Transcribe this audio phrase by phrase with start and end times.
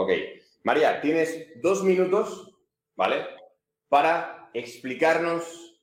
[0.00, 0.12] Ok.
[0.62, 2.54] María, tienes dos minutos,
[2.94, 3.26] ¿vale?
[3.88, 5.76] Para explicarnos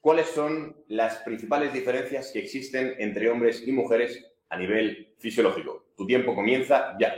[0.00, 5.92] cuáles son las principales diferencias que existen entre hombres y mujeres a nivel fisiológico.
[5.96, 7.14] Tu tiempo comienza ya.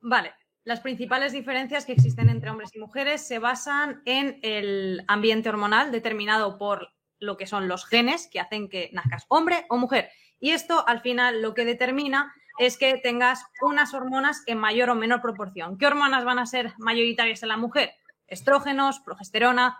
[0.00, 0.32] Vale.
[0.64, 5.92] Las principales diferencias que existen entre hombres y mujeres se basan en el ambiente hormonal
[5.92, 6.88] determinado por
[7.18, 10.08] lo que son los genes que hacen que nazcas hombre o mujer.
[10.40, 14.94] Y esto al final lo que determina es que tengas unas hormonas en mayor o
[14.94, 15.78] menor proporción.
[15.78, 17.94] ¿Qué hormonas van a ser mayoritarias en la mujer?
[18.26, 19.78] Estrógenos, progesterona,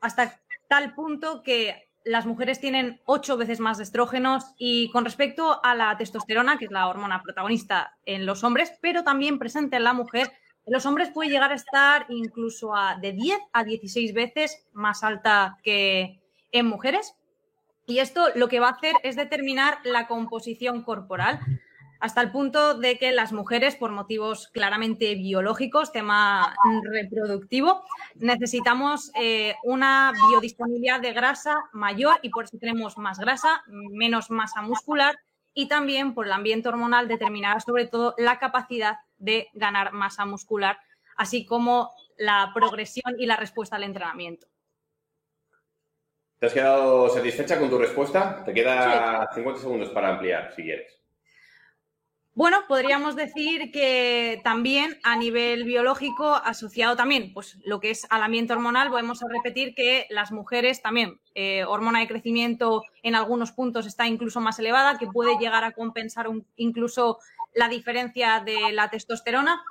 [0.00, 5.60] hasta tal punto que las mujeres tienen ocho veces más de estrógenos y con respecto
[5.64, 9.84] a la testosterona, que es la hormona protagonista en los hombres, pero también presente en
[9.84, 10.32] la mujer,
[10.66, 15.02] en los hombres puede llegar a estar incluso a de 10 a 16 veces más
[15.02, 16.20] alta que
[16.52, 17.14] en mujeres.
[17.86, 21.40] Y esto lo que va a hacer es determinar la composición corporal
[22.00, 26.54] hasta el punto de que las mujeres, por motivos claramente biológicos, tema
[26.90, 27.84] reproductivo,
[28.16, 34.62] necesitamos eh, una biodisponibilidad de grasa mayor y por eso tenemos más grasa, menos masa
[34.62, 35.18] muscular
[35.54, 40.78] y también por el ambiente hormonal determinará sobre todo la capacidad de ganar masa muscular,
[41.16, 44.46] así como la progresión y la respuesta al entrenamiento.
[46.38, 48.44] ¿Te has quedado satisfecha con tu respuesta?
[48.44, 50.95] Te queda 50 segundos para ampliar, si quieres.
[52.36, 58.22] Bueno, podríamos decir que también a nivel biológico, asociado también, pues lo que es al
[58.22, 63.86] ambiente hormonal, podemos repetir que las mujeres también, eh, hormona de crecimiento en algunos puntos
[63.86, 67.20] está incluso más elevada, que puede llegar a compensar incluso
[67.54, 69.62] la diferencia de la testosterona.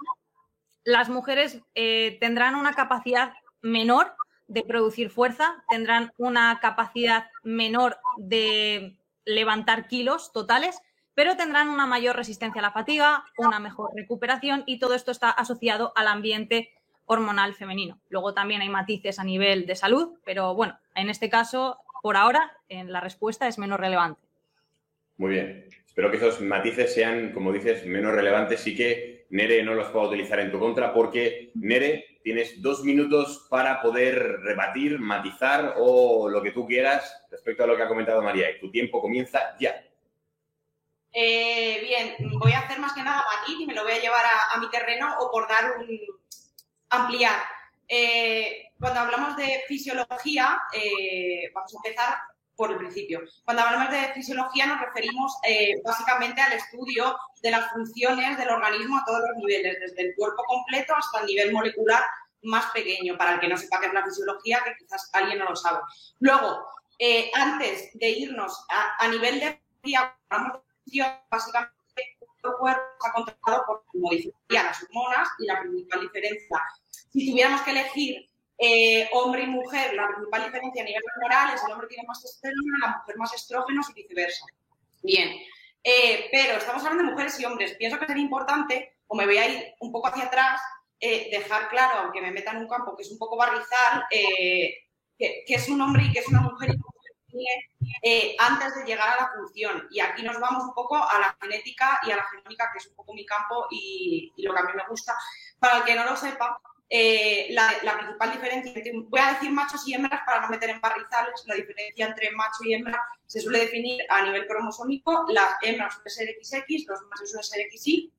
[0.84, 4.16] Las mujeres eh, tendrán una capacidad menor
[4.48, 10.82] de producir fuerza, tendrán una capacidad menor de levantar kilos totales
[11.16, 15.32] pero tendrán una mayor resistencia a la fatiga, una mejor recuperación y todo esto está
[15.32, 16.72] asociado al ambiente
[17.06, 18.00] hormonal femenino.
[18.10, 22.52] Luego también hay matices a nivel de salud, pero bueno, en este caso, por ahora,
[22.68, 24.22] en la respuesta es menos relevante.
[25.18, 25.66] Muy bien.
[25.86, 30.08] Espero que esos matices sean, como dices, menos relevantes y que Nere no los pueda
[30.08, 36.42] utilizar en tu contra, porque Nere, tienes dos minutos para poder rebatir, matizar o lo
[36.42, 38.52] que tú quieras respecto a lo que ha comentado María.
[38.52, 39.82] Y tu tiempo comienza ya.
[41.18, 44.26] Eh, bien, voy a hacer más que nada aquí y me lo voy a llevar
[44.54, 45.88] a, mi terreno o por dar un
[46.90, 47.42] ampliar.
[47.88, 52.18] Eh, cuando hablamos de fisiología, eh, vamos a empezar
[52.58, 53.22] por el principio.
[53.46, 55.34] Cuando hablamos de fisiología nos referimos
[55.86, 60.44] básicamente al estudio de las funciones del organismo a todos los niveles, desde el cuerpo
[60.44, 62.04] completo hasta el nivel molecular
[62.44, 65.46] más pequeño, para el que no sepa qué es la fisiología, que quizás alguien no
[65.46, 65.80] lo sabe.
[66.20, 66.66] Luego,
[67.34, 69.62] antes de irnos a, nivel de
[71.30, 76.62] básicamente el cuerpo está controlado por modificar las hormonas y la principal diferencia.
[76.90, 81.64] Si tuviéramos que elegir eh, hombre y mujer, la principal diferencia a nivel hormonal es
[81.66, 84.46] el hombre tiene más testosterona, la mujer más estrógenos y viceversa.
[85.04, 85.30] Bien,
[85.84, 87.76] eh, pero estamos hablando de mujeres y hombres.
[87.76, 90.62] Pienso que sería importante, o me voy a ir un poco hacia atrás,
[91.00, 94.86] eh, dejar claro, aunque me meta en un campo que es un poco barrizal, que,
[95.18, 96.78] que, es un hombre y que es una mujer y
[98.02, 99.88] eh, antes de llegar a la función.
[99.92, 102.88] Y aquí nos vamos un poco a la genética y a la genómica, que es
[102.88, 105.14] un poco mi campo y, lo que a mí me gusta.
[105.60, 106.60] Para el que no lo sepa,
[106.90, 111.44] eh, la, principal diferencia, voy a decir machos y hembras para no meter en barrizales,
[111.48, 116.36] la diferencia entre macho y hembra se suele definir a nivel cromosómico, las hembras suelen
[116.44, 118.12] ser XX, los machos suelen ser XY.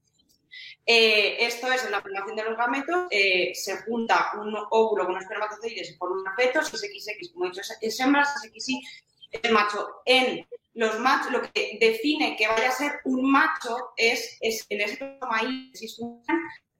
[0.88, 5.20] Eh, esto es en la formación de los gametos, se junta un óvulo con un
[5.20, 8.64] espermatozoide se forma un feto, si es XX, como he dicho, es hembra, si es
[8.64, 8.80] XY,
[9.42, 10.02] el macho.
[10.04, 15.18] En los machos, lo que define que vaya a ser un macho es, en ese
[15.28, 15.72] maíz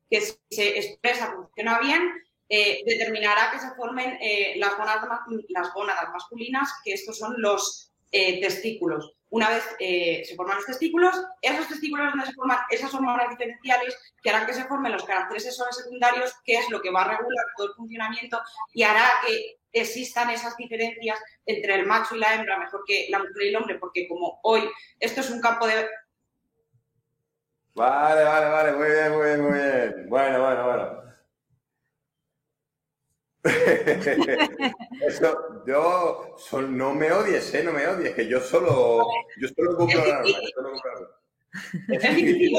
[0.08, 2.02] que si se expresa, funciona bien,
[2.48, 5.08] eh, determinará que se formen eh, las, gónadas,
[5.48, 9.16] las gónadas masculinas, que estos son los eh, testículos.
[9.30, 14.30] Una vez se forman los testículos, esos testículos donde se forman esas hormonas diferenciales que
[14.30, 17.44] harán que se formen los caracteres sexuales secundarios, que es lo que va a regular
[17.56, 18.40] todo el funcionamiento
[18.72, 23.18] y hará que existan esas diferencias entre el macho y la hembra, mejor que la
[23.18, 24.70] mujer y el hombre, porque como hoy
[25.00, 25.88] esto es un campo de...
[27.74, 30.06] Vale, vale, vale, muy bien, muy bien, muy bien.
[30.08, 31.05] Bueno, bueno, bueno.
[35.07, 36.37] Eso, yo,
[36.69, 37.63] no me odies, ¿eh?
[37.63, 39.07] No me odies, que yo solo,
[39.39, 40.22] yo solo cumplo la
[41.89, 42.57] Es difícil.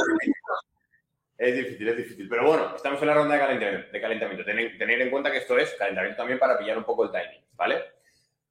[1.38, 2.30] Es difícil, es difícil.
[2.30, 3.92] Pero bueno, estamos en la ronda de calentamiento.
[3.92, 4.46] De calentamiento.
[4.46, 7.84] Tener, en cuenta que esto es calentamiento también para pillar un poco el timing, ¿vale?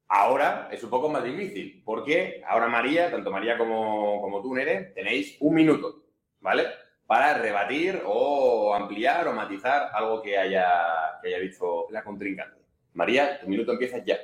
[0.09, 4.93] Ahora es un poco más difícil, porque ahora María, tanto María como, como tú, Nere,
[4.95, 6.05] tenéis un minuto,
[6.39, 6.67] ¿vale?
[7.07, 12.61] para rebatir o ampliar o matizar algo que haya, haya dicho la contrincante.
[12.95, 14.17] María, tu minuto empieza ya.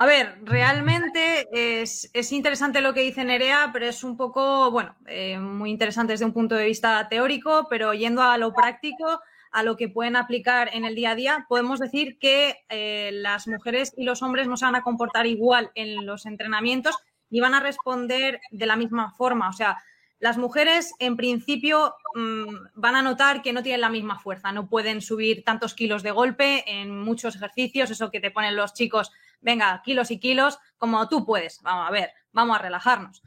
[0.00, 5.38] A ver, realmente es, interesante lo que dice Nerea, pero es un poco, bueno, eh,
[5.38, 9.20] muy interesante desde un punto de vista teórico, pero yendo a lo práctico,
[9.50, 13.48] a lo que pueden aplicar en el día a día, podemos decir que eh, las
[13.48, 16.96] mujeres y los hombres no se van a comportar igual en los entrenamientos
[17.30, 19.48] ni van a responder de la misma forma.
[19.48, 19.78] O sea,
[20.20, 24.68] las mujeres en principio mm, van a notar que no tienen la misma fuerza, no
[24.68, 29.12] pueden subir tantos kilos de golpe en muchos ejercicios, eso que te ponen los chicos
[29.40, 31.60] venga, kilos y kilos, como tú puedes.
[31.62, 33.22] Vamos a ver, vamos a relajarnos.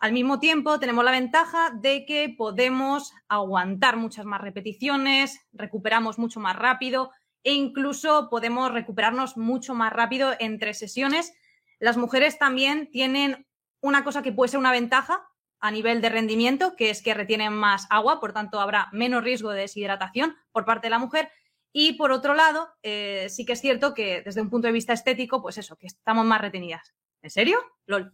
[0.00, 6.40] Al mismo tiempo, tenemos la ventaja de que podemos aguantar muchas más repeticiones, recuperamos mucho
[6.40, 7.12] más rápido
[7.44, 11.32] e incluso podemos recuperarnos mucho más rápido entre sesiones.
[11.78, 13.46] Las mujeres también tienen
[13.80, 15.28] una cosa que puede ser una ventaja
[15.62, 19.50] a nivel de rendimiento, que es que retienen más agua, por tanto habrá menos riesgo
[19.50, 21.30] de deshidratación por parte de la mujer
[21.72, 24.92] y por otro lado, eh, sí que es cierto que desde un punto de vista
[24.92, 26.94] estético, pues eso, que estamos más retenidas.
[27.22, 27.58] ¿En serio?
[27.86, 28.12] LOL.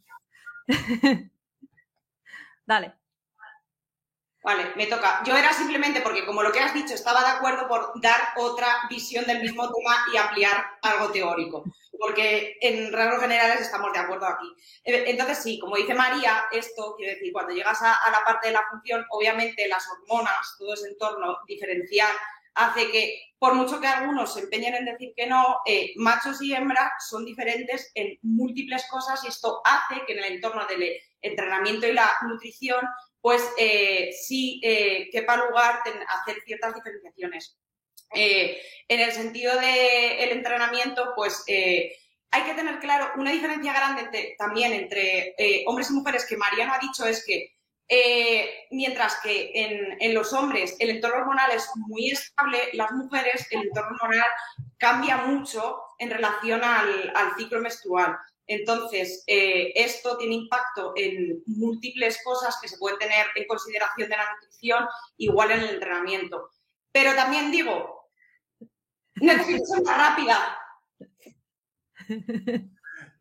[2.67, 2.95] Dale.
[4.49, 5.23] Vale, me toca.
[5.27, 8.67] Yo era simplemente porque, como lo que has dicho, estaba de acuerdo por dar otra
[8.89, 11.65] visión del mismo tema y ampliar algo teórico.
[11.99, 14.47] Porque en rasgos generales estamos de acuerdo aquí.
[14.85, 18.47] Eh, entonces, sí, como dice María, esto quiere decir, cuando llegas a, a la parte
[18.47, 22.17] de la función, obviamente las hormonas, todo ese entorno diferencial,
[22.55, 26.55] hace que, por mucho que algunos se empeñen en decir que no, eh, machos y
[26.55, 31.87] hembras son diferentes en múltiples cosas y esto hace que en el entorno del entrenamiento
[31.87, 32.85] y la nutrición,
[33.21, 37.57] pues eh, sí eh, quepa lugar hacer ciertas diferenciaciones.
[38.15, 45.35] en el sentido del entrenamiento, pues hay que tener claro una diferencia grande también entre
[45.67, 47.59] hombres y mujeres que Mariana ha dicho es que
[47.91, 49.51] eh, mientras que
[49.99, 54.31] en, los hombres el entorno hormonal es muy estable, las mujeres el entorno hormonal
[54.77, 58.19] cambia mucho en relación al, ciclo menstrual.
[58.49, 64.17] Entonces, eh, esto tiene impacto en múltiples cosas que se pueden tener en consideración de
[64.17, 64.87] la nutrición,
[65.19, 66.51] igual en el entrenamiento.
[66.91, 68.11] Pero también digo,
[69.17, 70.59] necesito ser más rápida.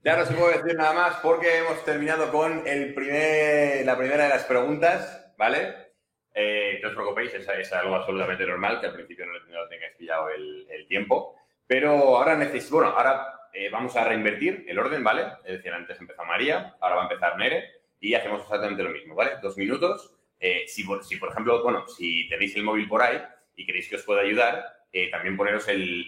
[0.03, 4.23] Ya no se puede decir nada más porque hemos terminado con el primer, la primera
[4.23, 5.87] de las preguntas, ¿vale?
[6.33, 10.29] Eh, no os preocupéis, es, algo absolutamente normal, que al principio no, no tengáis pillado
[10.29, 11.35] el, tiempo.
[11.65, 15.23] Pero ahora necesito, bueno, ahora eh, vamos a reinvertir el orden, ¿vale?
[15.45, 19.15] Es decir, antes empezó María, ahora va a empezar Nere y hacemos exactamente lo mismo,
[19.15, 19.31] ¿vale?
[19.41, 20.13] Dos minutos.
[20.39, 23.21] Eh, si, si, por ejemplo, bueno, si tenéis el móvil por ahí
[23.55, 24.73] y queréis que os pueda ayudar,
[25.11, 26.07] también poneros el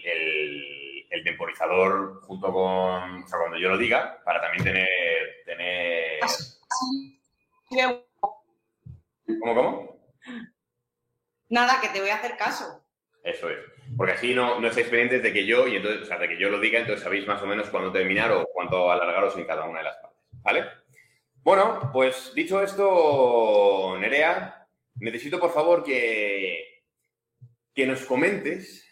[1.10, 4.88] el temporizador junto con, o sea, cuando yo lo diga, para también tener,
[5.44, 6.20] tener...
[9.40, 10.00] ¿Cómo, cómo?
[11.48, 12.79] Nada, que te voy a hacer caso.
[13.22, 13.58] Eso es.
[13.96, 16.38] Porque así no, no estáis pendientes de que yo, y entonces, o sea, de que
[16.38, 19.64] yo lo diga, entonces sabéis más o menos cuándo terminar o cuánto alargaros en cada
[19.64, 20.20] una de las partes.
[20.42, 20.64] ¿Vale?
[21.42, 26.84] Bueno, pues dicho esto, Nerea, necesito por favor que,
[27.74, 28.86] que nos comentes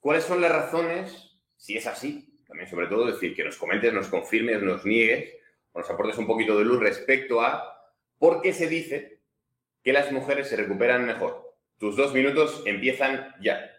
[0.00, 4.08] cuáles son las razones si es así, también sobre todo decir que nos comentes, nos
[4.08, 5.34] confirmes, nos niegues
[5.72, 7.74] o nos aportes un poquito de luz respecto a
[8.18, 9.20] por qué se dice
[9.82, 11.56] que las mujeres se recuperan mejor.
[11.78, 13.73] Tus dos minutos empiezan ya.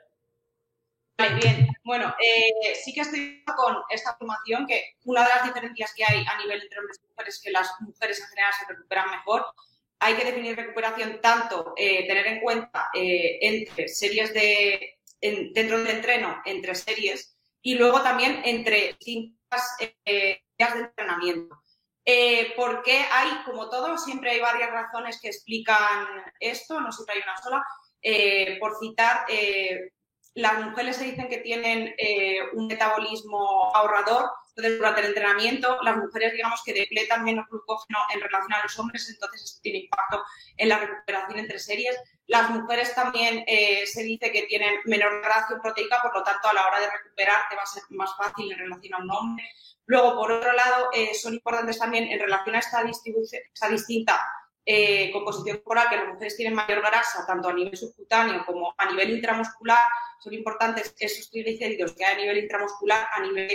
[1.17, 1.67] Vale, bien.
[1.83, 6.25] Bueno, eh, sí que estoy con esta afirmación que una de las diferencias que hay
[6.27, 9.45] a nivel entre hombres y mujeres es que las mujeres en general se recuperan mejor.
[9.99, 15.95] Hay que definir recuperación tanto, eh, tener en cuenta eh, entre series de, dentro del
[15.95, 21.61] entreno, entre series, y luego también entre distintas días de entrenamiento.
[22.57, 26.07] Porque hay, como todo, siempre hay varias razones que explican
[26.39, 27.63] esto, no siempre hay una sola.
[28.59, 29.25] Por citar,
[30.35, 31.95] las mujeres se dicen que tienen
[32.53, 38.53] un metabolismo ahorrador, durante el entrenamiento las mujeres digamos que depletan menos glucógeno en relación
[38.53, 40.23] a los hombres, entonces esto tiene impacto
[40.57, 41.95] en la recuperación entre series.
[42.27, 46.53] Las mujeres también eh, se dice que tienen menor ratio proteica, por lo tanto, a
[46.53, 49.45] la hora de recuperar te va a ser más fácil en relación a un hombre.
[49.85, 54.25] Luego, por otro lado, eh, son importantes también en relación a esta, esta distinta
[54.65, 58.89] eh, composición corporal, que las mujeres tienen mayor grasa, tanto a nivel subcutáneo como a
[58.89, 59.87] nivel intramuscular.
[60.19, 63.51] Son importantes esos triglicéridos que hay a nivel intramuscular, a nivel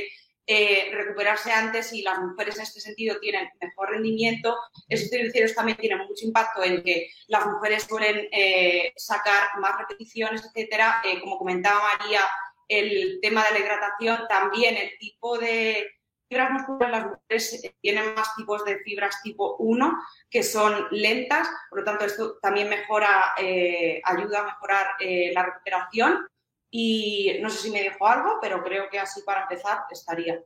[0.52, 4.56] eh, recuperarse antes y las mujeres en este sentido tienen mejor rendimiento.
[4.88, 10.44] Esos triglicéridos también tienen mucho impacto en que las mujeres suelen eh, sacar más repeticiones,
[10.44, 11.02] etcétera.
[11.04, 12.22] Eh, como comentaba María,
[12.66, 15.86] el tema de la hidratación, también el tipo de,
[16.30, 19.98] fibras musculares las mujeres tienen más tipos de fibras tipo 1
[20.30, 25.42] que son lentas, por lo tanto esto también mejora, eh, ayuda a mejorar eh, la
[25.42, 26.28] recuperación
[26.70, 30.40] y no sé si me dejo algo, pero creo que así para empezar estaría.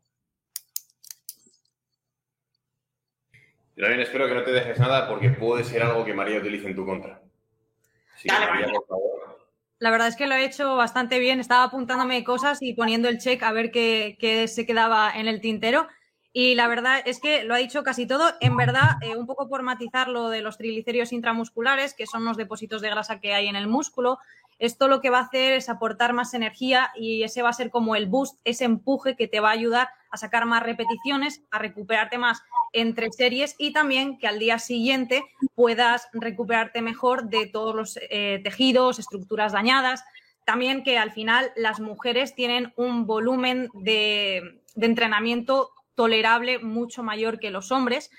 [3.77, 6.69] Yo también espero que no te dejes nada porque puede ser algo que María utilice
[6.69, 7.21] en tu contra.
[8.27, 9.34] María, por favor.
[9.79, 11.41] La verdad es que lo he hecho bastante bien.
[11.41, 15.89] Estaba apuntándome cosas y poniendo el check a ver qué, se quedaba en el tintero.
[16.33, 18.33] Y la verdad es que lo ha dicho casi todo.
[18.41, 22.37] En verdad, eh, un poco por matizar lo de los triglicéridos intramusculares, que son los
[22.37, 24.19] depósitos de grasa que hay en el músculo,
[24.59, 27.71] esto lo que va a hacer es aportar más energía y ese va a ser
[27.71, 31.59] como el boost, ese empuje que te va a ayudar a sacar más repeticiones, a
[31.59, 32.43] recuperarte más
[32.73, 38.41] entre series y también que al día siguiente puedas recuperarte mejor de todos los eh,
[38.43, 40.05] tejidos, estructuras dañadas.
[40.45, 47.51] También que al final las mujeres tienen un volumen de entrenamiento tolerable mucho mayor que
[47.51, 48.11] los hombres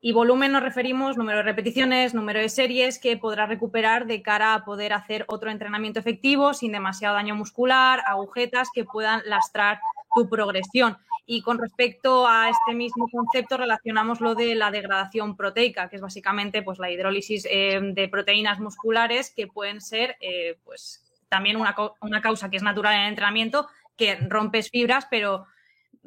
[0.00, 4.54] y volumen nos referimos número de repeticiones, número de series que podrás recuperar de cara
[4.54, 9.80] a poder hacer otro entrenamiento efectivo sin demasiado daño muscular, agujetas que puedan lastrar
[10.14, 10.98] tu progresión.
[11.26, 16.02] Y con respecto a este mismo concepto relacionamos lo de la degradación proteica, que es
[16.02, 21.74] básicamente pues, la hidrólisis eh, de proteínas musculares que pueden ser eh, pues, también una,
[22.00, 25.46] una causa que es natural en el entrenamiento, que rompes fibras, pero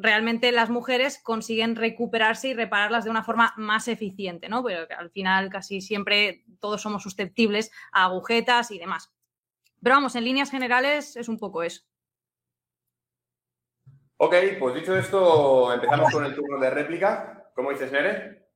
[0.01, 4.63] realmente las mujeres consiguen recuperarse y repararlas de una forma más eficiente, ¿no?
[4.63, 9.13] Pero al final casi siempre todos somos susceptibles a agujetas y demás.
[9.81, 11.83] Pero vamos, en líneas generales es un poco eso.
[14.17, 17.51] Ok, pues dicho esto, empezamos con el turno de réplica.
[17.55, 18.49] ¿Cómo dices, Nere?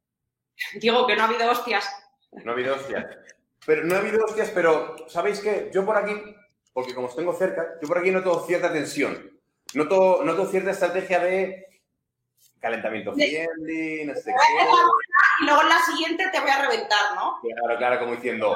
[0.80, 1.90] Digo que no ha habido hostias.
[2.44, 3.06] No ha habido hostias.
[3.66, 5.72] Pero no ha habido hostias, pero ¿sabéis qué?
[5.74, 6.14] Yo por aquí,
[6.72, 9.35] porque como os tengo cerca, yo por aquí noto cierta tensión.
[9.76, 11.66] Noto, noto cierta estrategia de
[12.60, 14.66] calentamiento friendly, no sé qué.
[15.42, 17.40] Y luego en la siguiente te voy a reventar, ¿no?
[17.42, 18.56] Claro, claro, como diciendo.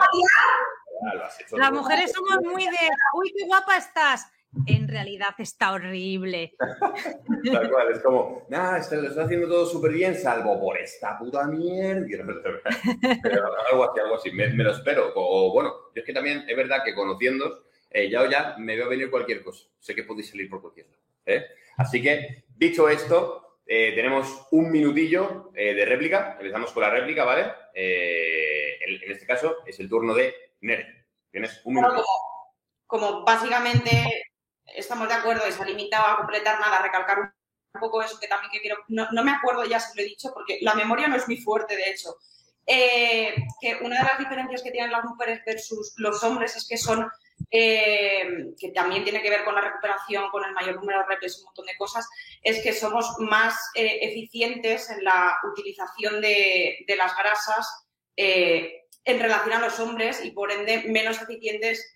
[1.51, 4.31] Las mujeres somos muy de, uy, qué guapa estás.
[4.65, 6.55] En realidad está horrible.
[7.53, 11.45] Tal cual, es como, nada, lo está haciendo todo súper bien, salvo por esta puta
[11.45, 12.07] mierda.
[13.71, 15.11] algo así, algo así, me, lo espero.
[15.15, 18.75] O bueno, yo es que también es verdad que conociendo eh, ya o ya me
[18.75, 19.67] veo venir cualquier cosa.
[19.79, 21.08] Sé que podéis salir por cualquier lado.
[21.29, 21.45] ¿Eh?
[21.77, 26.37] Así que, dicho esto, eh, tenemos un minutillo de réplica.
[26.39, 27.51] Empezamos con la réplica, ¿vale?
[27.73, 31.07] En, este caso es el turno de Nere.
[31.31, 32.03] Tienes un minuto.
[32.87, 34.29] como, básicamente
[34.75, 37.19] estamos de acuerdo y se ha limitado a completar nada, a recalcar
[37.73, 38.77] un poco eso que también que quiero.
[38.87, 41.37] No, no, me acuerdo ya si lo he dicho, porque la memoria no es muy
[41.37, 42.15] fuerte, de hecho.
[42.65, 47.09] Que una de las diferencias que tienen las mujeres versus los hombres es que son
[47.51, 51.39] eh, que también tiene que ver con la recuperación, con el mayor número de reps,
[51.39, 52.07] un montón de cosas,
[52.43, 59.53] es que somos más eh, eficientes en la utilización de, las grasas eh, en relación
[59.53, 61.95] a los hombres y por ende menos eficientes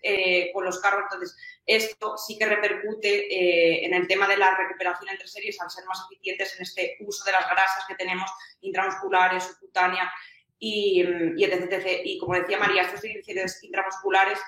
[0.52, 1.02] con los carros.
[1.04, 5.84] Entonces, esto sí que repercute en el tema de la recuperación entre series al ser
[5.84, 8.28] más eficientes en este uso de las grasas que tenemos
[8.62, 10.08] intramusculares, subcutáneas
[10.64, 11.02] y,
[11.36, 14.38] y etc, Y como decía María, estos triglicéridos intramusculares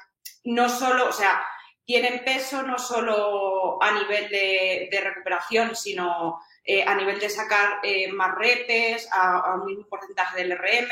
[0.45, 1.45] no solo, o sea,
[1.85, 8.11] tienen peso no solo a nivel de, recuperación, sino eh, a nivel de sacar eh,
[8.11, 10.91] más repes, a, un mismo porcentaje del RM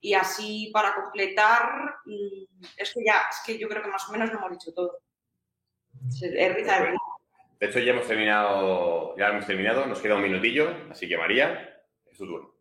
[0.00, 4.12] y así para completar, mm, es que ya, es que yo creo que más o
[4.12, 4.98] menos lo hemos dicho todo.
[7.60, 11.80] de hecho, ya hemos terminado, ya hemos terminado, nos queda un minutillo, así que María,
[12.10, 12.53] es tu turno.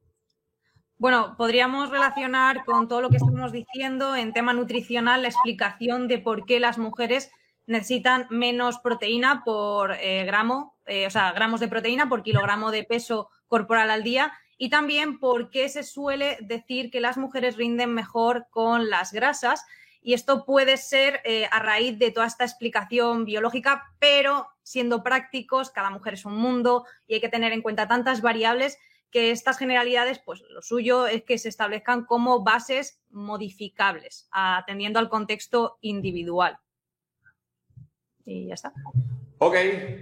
[1.03, 6.17] Bueno, podríamos relacionar con todo lo que estamos diciendo en tema nutricional la explicación de
[6.17, 7.29] por qué las mujeres
[7.65, 12.86] necesitan menos proteína por eh, gramo, eh, o sea, gramos de proteína por kilogramo de
[12.86, 17.93] peso corporal al día y también por qué se suele decir que las mujeres rinden
[17.93, 19.65] mejor con las grasas.
[20.01, 25.69] Y esto puede ser eh, a raíz de toda esta explicación biológica, pero siendo prácticos,
[25.69, 28.77] cada mujer es un mundo y hay que tener en cuenta tantas variables
[29.13, 35.08] que estas generalidades, pues lo suyo es que se establezcan como bases modificables, atendiendo al
[35.08, 36.58] contexto individual.
[38.25, 38.74] Y ya está.
[39.38, 39.55] Ok,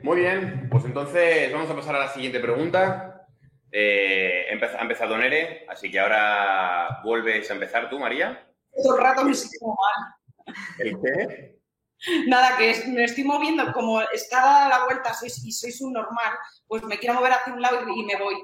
[0.03, 0.69] muy bien.
[0.71, 3.27] Pues entonces vamos a pasar a la siguiente pregunta.
[3.69, 8.47] Eh, ha empezado Nere, así que ahora vuelves a empezar tú, María.
[8.81, 10.55] Todo el rato me siento mal.
[10.79, 11.61] ¿El qué?
[12.27, 16.33] Nada, que me estoy moviendo, como está a la vuelta sois, y sois un normal,
[16.67, 18.35] pues me quiero mover hacia un lado y me voy.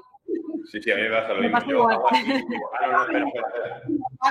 [0.70, 1.58] Sí, sí, a mí me pasa lo mismo.
[1.66, 3.28] Yo, ah, no,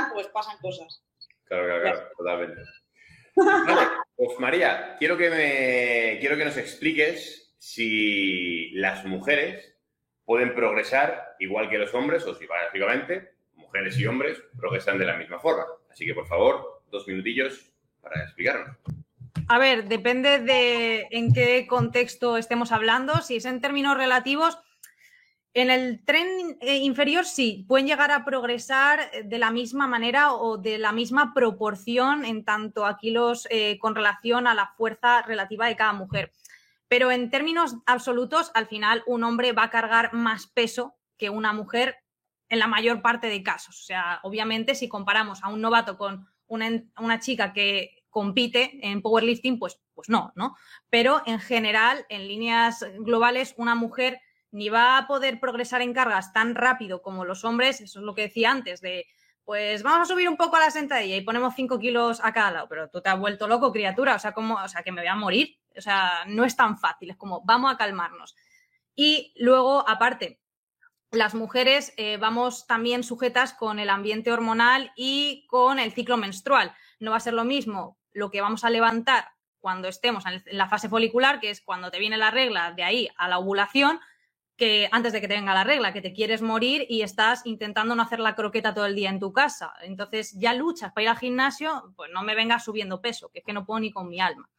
[0.13, 1.03] pues pasan cosas.
[1.45, 2.61] Claro, claro, claro, totalmente.
[3.35, 9.75] Vale, pues María, quiero que, me, quiero que nos expliques si las mujeres
[10.25, 15.17] pueden progresar igual que los hombres, o si básicamente mujeres y hombres progresan de la
[15.17, 15.65] misma forma.
[15.89, 18.77] Así que, por favor, dos minutillos para explicarnos.
[19.49, 23.21] A ver, depende de en qué contexto estemos hablando.
[23.21, 24.59] Si es en términos relativos,
[25.57, 30.57] en el tren eh, inferior sí, pueden llegar a progresar de la misma manera o
[30.57, 35.65] de la misma proporción en tanto a kilos eh, con relación a la fuerza relativa
[35.65, 36.31] de cada mujer.
[36.87, 41.53] Pero en términos absolutos, al final un hombre va a cargar más peso que una
[41.53, 41.97] mujer
[42.49, 43.81] en la mayor parte de casos.
[43.81, 49.57] O sea, obviamente si comparamos a un novato con una, chica que compite en powerlifting,
[49.57, 50.55] pues, pues no, ¿no?
[50.91, 56.33] Pero en general, en líneas globales, una mujer ni va a poder progresar en cargas
[56.33, 59.05] tan rápido como los hombres, eso es lo que decía antes, de
[59.43, 62.51] pues vamos a subir un poco a la sentadilla y ponemos 5 kilos a cada
[62.51, 64.99] lado, pero tú te has vuelto loco, criatura, o sea, como, o sea, que me
[64.99, 68.35] voy a morir, o sea, no es tan fácil, es como, vamos a calmarnos.
[68.93, 70.41] Y luego, aparte,
[71.11, 76.75] las mujeres eh, vamos también sujetas con el ambiente hormonal y con el ciclo menstrual.
[76.99, 80.67] No va a ser lo mismo lo que vamos a levantar cuando estemos en la
[80.67, 83.99] fase folicular, que es cuando te viene la regla de ahí a la ovulación,
[84.57, 87.95] que antes de que te venga la regla, que te quieres morir y estás intentando
[87.95, 89.73] no hacer la croqueta todo el día en tu casa.
[89.83, 93.45] Entonces ya luchas para ir al gimnasio, pues no me vengas subiendo peso, que es
[93.45, 94.49] que no puedo ni con mi alma.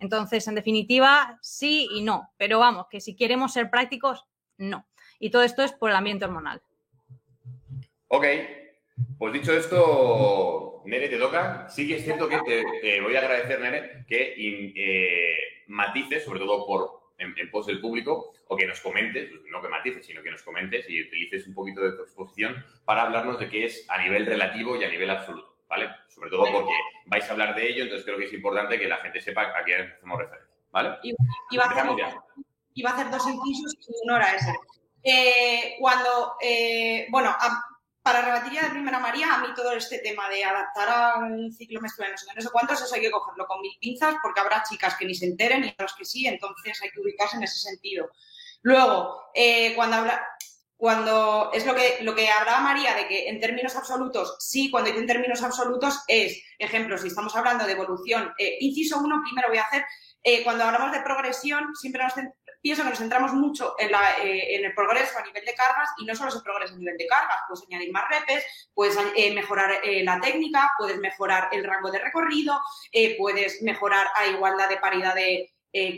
[0.00, 2.30] Entonces, en definitiva, sí y no.
[2.36, 4.24] Pero vamos, que si queremos ser prácticos,
[4.56, 4.86] no.
[5.20, 6.60] Y todo esto es por el ambiente hormonal.
[8.08, 8.26] Ok,
[9.18, 11.68] pues dicho esto, Nere, te toca.
[11.68, 12.40] Sí que es cierto que
[12.80, 14.34] te, voy a agradecer, Nere, que
[14.74, 15.36] eh,
[15.68, 19.68] matices, sobre todo por en, pos del público o que nos comentes, pues, no que
[19.68, 23.48] matices, sino que nos comentes y utilices un poquito de tu exposición para hablarnos de
[23.48, 25.90] qué es a nivel relativo y a nivel absoluto, ¿vale?
[26.08, 26.72] Sobre todo porque
[27.06, 29.64] vais a hablar de ello, entonces creo que es importante que la gente sepa a
[29.64, 30.98] qué hacemos referencia, ¿vale?
[31.50, 34.54] Iba, a hacer, dos incisos y uno era ese.
[35.04, 37.71] Eh, cuando, eh, bueno, a,
[38.02, 41.52] para rebatir ya de primera María, a mí todo este tema de adaptar a un
[41.52, 44.40] ciclo menstrual, no sé, no sé cuántos, eso hay que cogerlo con mil pinzas porque
[44.40, 47.44] habrá chicas que ni se enteren y otras que sí, entonces hay que ubicarse en
[47.44, 48.10] ese sentido.
[48.62, 50.26] Luego, eh, cuando habla,
[50.76, 54.90] cuando es lo que, lo que hablaba María de que en términos absolutos, sí, cuando
[54.90, 59.46] dice en términos absolutos es, ejemplo, si estamos hablando de evolución, eh, inciso uno, primero
[59.48, 59.84] voy a hacer,
[60.24, 62.14] eh, cuando hablamos de progresión, siempre nos,
[62.62, 63.90] pienso que nos centramos mucho eh,
[64.56, 67.06] en, el progreso a nivel de cargas y no solo se progresa a nivel de
[67.06, 71.90] cargas, puedes añadir más repes, puedes eh, mejorar eh, la técnica, puedes mejorar el rango
[71.90, 72.58] de recorrido,
[73.18, 75.50] puedes mejorar a igualdad de paridad de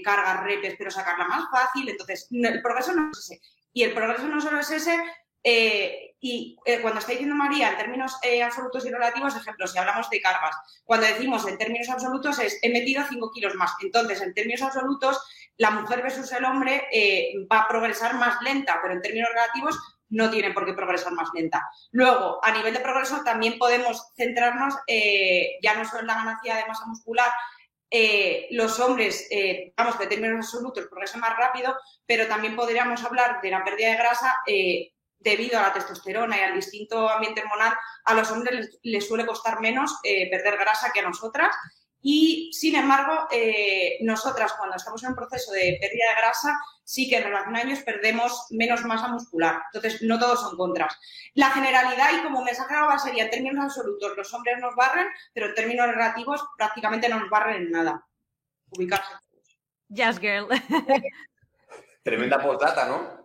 [0.02, 1.88] cargas repes, pero sacarla más fácil.
[1.88, 3.40] Entonces, el progreso no es ese.
[3.72, 4.96] Y el progreso no solo es ese,
[6.26, 10.56] y cuando está diciendo María en términos absolutos y relativos, ejemplo, si hablamos de cargas,
[10.84, 13.74] cuando decimos en términos absolutos es he metido 5 kilos más.
[13.82, 15.20] Entonces, en términos absolutos,
[15.56, 19.78] la mujer versus el hombre eh, va a progresar más lenta, pero en términos relativos
[20.10, 21.68] no tiene por qué progresar más lenta.
[21.92, 26.56] Luego, a nivel de progreso, también podemos centrarnos eh, ya no solo en la ganancia
[26.56, 27.30] de masa muscular,
[27.90, 29.28] eh, los hombres,
[29.76, 33.90] vamos, que en términos absolutos progresan más rápido, pero también podríamos hablar de la pérdida
[33.90, 34.34] de grasa
[35.24, 37.72] debido a la testosterona y al distinto ambiente hormonal.
[38.04, 41.52] A los hombres les suele costar menos perder grasa que a nosotras
[42.06, 47.08] y, sin embargo, eh, nosotras cuando estamos en un proceso de pérdida de grasa, sí
[47.08, 49.62] que en relación a ellos perdemos menos masa muscular.
[49.72, 50.98] Entonces, no todos son contras.
[51.32, 55.46] La generalidad y como mensaje global sería, en términos absolutos, los hombres nos barren, pero
[55.46, 58.06] en términos relativos prácticamente no nos barren en nada.
[58.68, 59.14] Ubicarse.
[59.88, 60.48] Yes, girl.
[62.02, 63.24] Tremenda postdata, ¿no?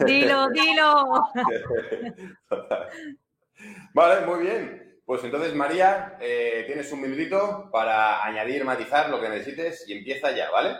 [0.00, 1.28] Dilo, dilo.
[3.94, 5.00] vale, muy bien.
[5.04, 10.34] Pues entonces, María, eh, tienes un minutito para añadir, matizar lo que necesites y empieza
[10.34, 10.76] ya, ¿vale?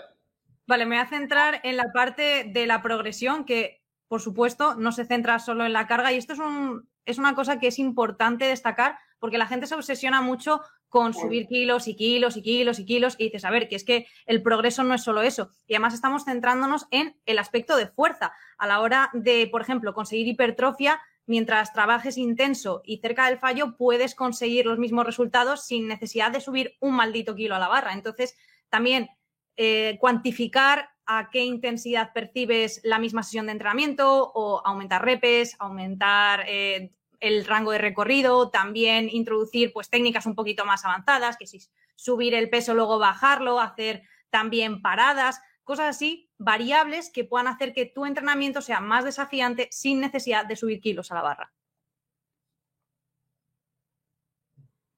[0.66, 4.92] Vale, me voy a centrar en la parte de la progresión, que por supuesto no
[4.92, 7.78] se centra solo en la carga y esto es, un, es una cosa que es
[7.78, 12.78] importante destacar porque la gente se obsesiona mucho con subir kilos y kilos y kilos
[12.78, 15.48] y kilos y dices, a ver, que es que el progreso no es solo eso.
[15.66, 18.34] Y además estamos centrándonos en el aspecto de fuerza.
[18.58, 23.74] A la hora de, por ejemplo, conseguir hipertrofia, mientras trabajes intenso y cerca del fallo,
[23.78, 27.94] puedes conseguir los mismos resultados sin necesidad de subir un maldito kilo a la barra.
[27.94, 28.36] Entonces,
[28.68, 29.08] también
[29.56, 36.44] eh, cuantificar a qué intensidad percibes la misma sesión de entrenamiento o aumentar repes, aumentar
[36.46, 41.60] eh, el rango de recorrido, también introducir pues técnicas un poquito más avanzadas, que si
[41.94, 47.86] subir el peso luego bajarlo, hacer también paradas, cosas así, variables que puedan hacer que
[47.86, 51.52] tu entrenamiento sea más desafiante sin necesidad de subir kilos a la barra.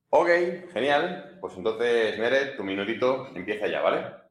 [0.09, 0.29] Ok,
[0.73, 1.39] genial.
[1.41, 4.24] Pues entonces, Mere, tu minutito empieza ya, ¿vale?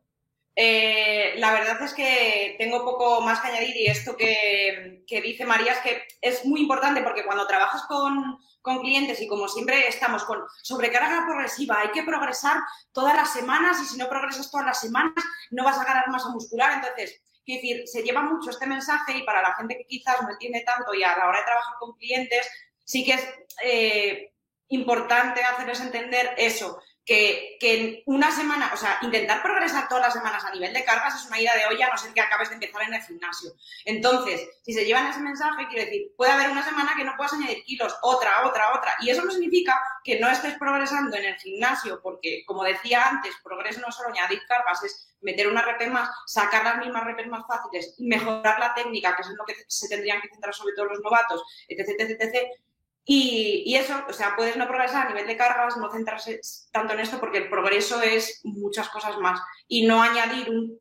[0.56, 5.74] Eh, la verdad es que tengo poco más que añadir y esto que, dice María
[5.74, 8.40] es que es muy importante porque cuando trabajas con,
[8.82, 12.58] clientes y como siempre estamos con sobrecarga progresiva, hay que progresar
[12.94, 16.30] todas las semanas y si no progresas todas las semanas no vas a ganar masa
[16.30, 16.72] muscular.
[16.74, 20.32] Entonces, quiero decir, se lleva mucho este mensaje y para la gente que quizás no
[20.32, 22.50] entiende tanto y a la hora de trabajar con clientes,
[22.86, 23.28] sí que es
[23.64, 24.34] eh,
[24.70, 30.44] importante hacerles entender eso, que, en una semana, o sea, intentar progresar todas las semanas
[30.46, 32.56] a nivel de cargas es una ida de olla, a no ser que acabes de
[32.56, 33.52] empezar en el gimnasio.
[33.86, 37.34] Entonces, si se llevan ese mensaje, quiero decir, puede haber una semana que no puedas
[37.34, 38.96] añadir kilos, otra, otra, otra.
[39.02, 43.36] Y eso no significa que no estés progresando en el gimnasio, porque, como decía antes,
[43.44, 47.28] progreso no es solo añadir cargas, es meter una rep más, sacar las mismas repes
[47.28, 50.74] más fáciles, mejorar la técnica, que es en lo que se tendrían que centrar sobre
[50.76, 52.63] todo los novatos, etc, etc, etc
[53.06, 56.40] y, eso, o sea, puedes no progresar a nivel de cargas, no centrarse
[56.72, 59.42] tanto en esto, porque el progreso es muchas cosas más.
[59.68, 60.80] Y no añadir un.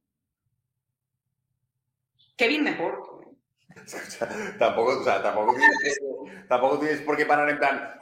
[2.36, 3.20] Qué bien me porto.
[3.22, 3.76] ¿eh?
[4.58, 6.00] tampoco, o sea, tampoco, tienes,
[6.48, 7.96] tampoco tienes por qué parar en plan.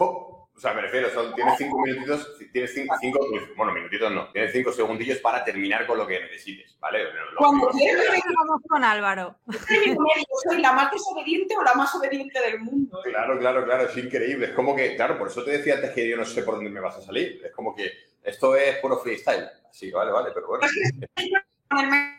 [0.61, 4.53] O sea, me refiero, son, tienes cinco minutitos, tienes cinco, cinco, bueno, minutitos no, tienes
[4.53, 7.07] cinco segundillos para terminar con lo que necesites, ¿vale?
[7.39, 9.37] Cuando vamos con Álvaro.
[9.47, 13.01] soy la más desobediente o la más obediente del mundo.
[13.07, 13.09] ¿eh?
[13.09, 14.49] Claro, claro, claro, es increíble.
[14.49, 16.69] Es como que, claro, por eso te decía antes que yo no sé por dónde
[16.69, 17.41] me vas a salir.
[17.43, 17.91] Es como que
[18.23, 19.49] esto es puro freestyle.
[19.67, 20.67] Así, vale, vale, pero bueno.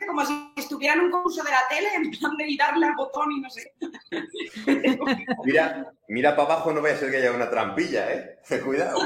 [0.07, 3.31] Como si estuviera en un curso de la tele, en plan de darle al botón
[3.33, 3.73] y no sé.
[5.43, 8.39] mira, mira para abajo, no vaya a ser que haya una trampilla, ¿eh?
[8.65, 8.97] Cuidado.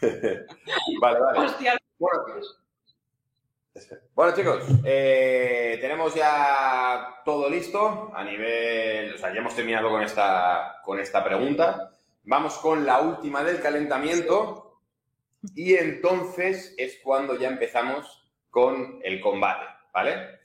[1.00, 1.52] vale, vale.
[4.14, 10.00] Bueno, chicos, eh, tenemos ya todo listo a nivel, o sea, ya hemos terminado con
[10.02, 11.90] esta, con esta pregunta.
[12.22, 14.80] Vamos con la última del calentamiento
[15.56, 18.23] y entonces es cuando ya empezamos
[18.54, 20.38] con el combate, ¿vale?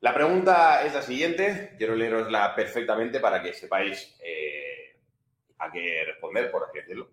[0.00, 4.98] La pregunta es la siguiente, quiero leerosla perfectamente para que sepáis eh,
[5.58, 7.10] a qué responder, por así decirlo.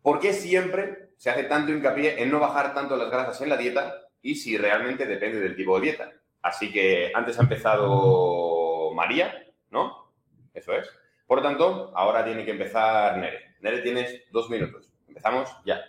[0.00, 3.58] ¿Por qué siempre se hace tanto hincapié en no bajar tanto las grasas en la
[3.58, 6.12] dieta y si realmente depende del tipo de dieta?
[6.40, 10.14] Así que antes ha empezado María, ¿no?
[10.54, 10.88] Eso es.
[11.26, 13.56] Por lo tanto, ahora tiene que empezar Nere.
[13.60, 14.90] Nere, tienes dos minutos.
[15.06, 15.84] Empezamos ya.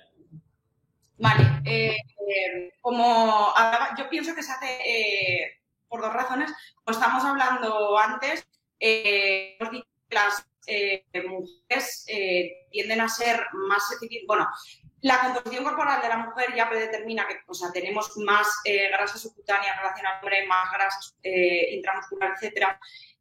[1.19, 1.62] Vale.
[1.65, 1.97] Eh,
[2.82, 3.53] como
[3.97, 6.51] yo pienso que se hace eh, por dos razones.
[6.84, 8.47] Como estamos hablando antes,
[8.79, 9.58] eh,
[10.10, 12.05] las eh, mujeres
[12.71, 13.84] tienden a ser más
[14.27, 14.47] Bueno,
[15.01, 18.47] la composición corporal de la mujer ya predetermina que o sea, tenemos más
[18.91, 22.79] grasa subcutánea en relación al hombre, más grasa intramuscular, etcétera.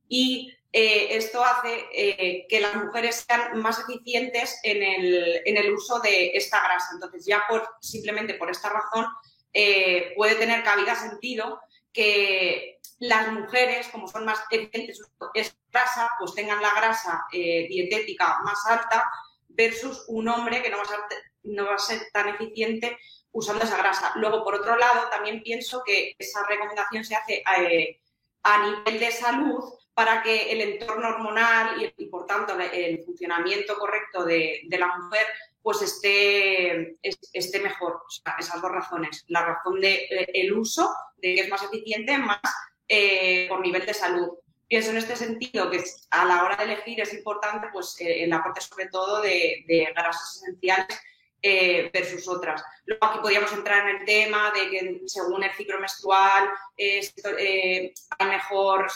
[0.08, 6.62] Y esto hace que las mujeres sean más eficientes en el, en uso de esta
[6.62, 6.90] grasa.
[6.92, 7.42] Entonces, ya
[7.80, 9.06] simplemente por esta razón,
[9.52, 11.60] eh, puede tener cabida sentido
[11.92, 15.00] que las mujeres, como son más eficientes
[15.34, 19.10] es grasa, pues tengan la grasa eh, dietética más alta
[19.48, 22.98] versus un hombre que no va, a ser, tan eficiente
[23.32, 24.12] usando esa grasa.
[24.16, 28.00] Luego, por otro lado, también pienso que esa recomendación se hace eh,
[28.42, 29.64] a nivel de salud
[29.98, 35.26] para que el entorno hormonal y, por tanto, el funcionamiento correcto de, de la mujer
[35.60, 38.00] pues esté, esté mejor.
[38.38, 39.24] Esas dos razones.
[39.26, 42.38] La razón del de, eh, el uso, de que es más eficiente, más
[42.86, 44.28] eh, por nivel de salud.
[44.68, 48.32] Pienso en este sentido que a la hora de elegir es importante pues, eh, el
[48.32, 49.64] aporte sobre todo de,
[49.96, 51.00] grasas esenciales
[51.42, 52.64] versus otras.
[52.86, 58.86] Luego aquí podríamos entrar en el tema de que según el ciclo menstrual hay mejor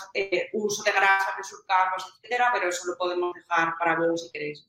[0.53, 4.69] uso de grasas versus cargos, etcétera, pero eso lo podemos dejar para luego si queréis.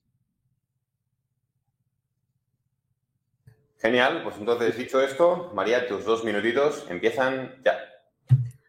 [3.80, 7.78] Genial, pues entonces dicho esto, María, tus dos minutitos empiezan ya.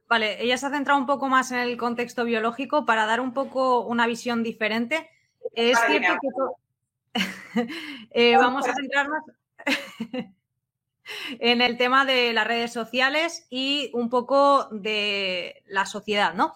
[0.09, 3.33] Vale, ella se ha centrado un poco más en el contexto biológico para dar un
[3.33, 5.09] poco una visión diferente.
[5.53, 6.29] Es cierto que
[8.11, 9.22] eh, vamos a centrarnos
[11.38, 16.55] en el tema de las redes sociales y un poco de la sociedad, ¿no?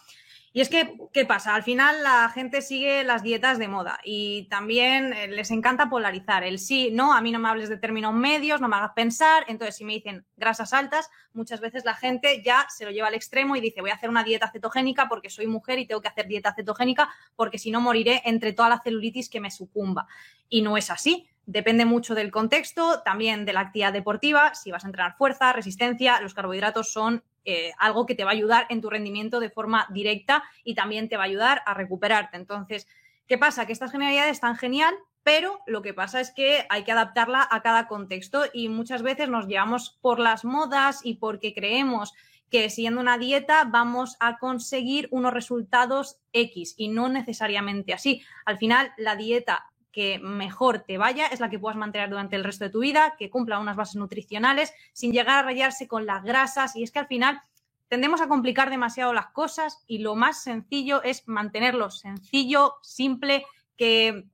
[0.52, 1.54] Y es que, ¿qué pasa?
[1.54, 6.42] Al final la gente sigue las dietas de moda y también eh, les encanta polarizar.
[6.42, 9.44] El sí, no, a mí no me hables de términos medios, no me hagas pensar.
[9.48, 13.14] Entonces, si me dicen grasas altas, muchas veces la gente ya se lo lleva al
[13.14, 16.08] extremo y dice, voy a hacer una dieta cetogénica porque soy mujer y tengo que
[16.08, 20.06] hacer dieta cetogénica porque si no moriré entre toda la celulitis que me sucumba.
[20.48, 21.28] Y no es así.
[21.44, 26.20] Depende mucho del contexto, también de la actividad deportiva, si vas a entrenar fuerza, resistencia,
[26.20, 29.86] los carbohidratos son eh, algo que te va a ayudar en tu rendimiento de forma
[29.88, 32.36] directa y también te va a ayudar a recuperarte.
[32.36, 32.86] Entonces,
[33.26, 33.64] ¿qué pasa?
[33.64, 37.62] Que estas generalidades están genial, pero lo que pasa es que hay que adaptarla a
[37.62, 42.12] cada contexto y muchas veces nos llevamos por las modas y porque creemos
[42.50, 48.22] que siguiendo una dieta vamos a conseguir unos resultados X y no necesariamente así.
[48.44, 52.44] Al final, la dieta que mejor te vaya es la que puedas mantener durante el
[52.44, 56.22] resto de tu vida, que cumpla unas bases nutricionales, sin llegar a rayarse con las
[56.22, 56.76] grasas.
[56.76, 57.40] Y es que al final
[57.88, 63.44] tendemos a complicar demasiado las cosas y lo más sencillo es mantenerlo sencillo, simple,
[63.76, 64.24] que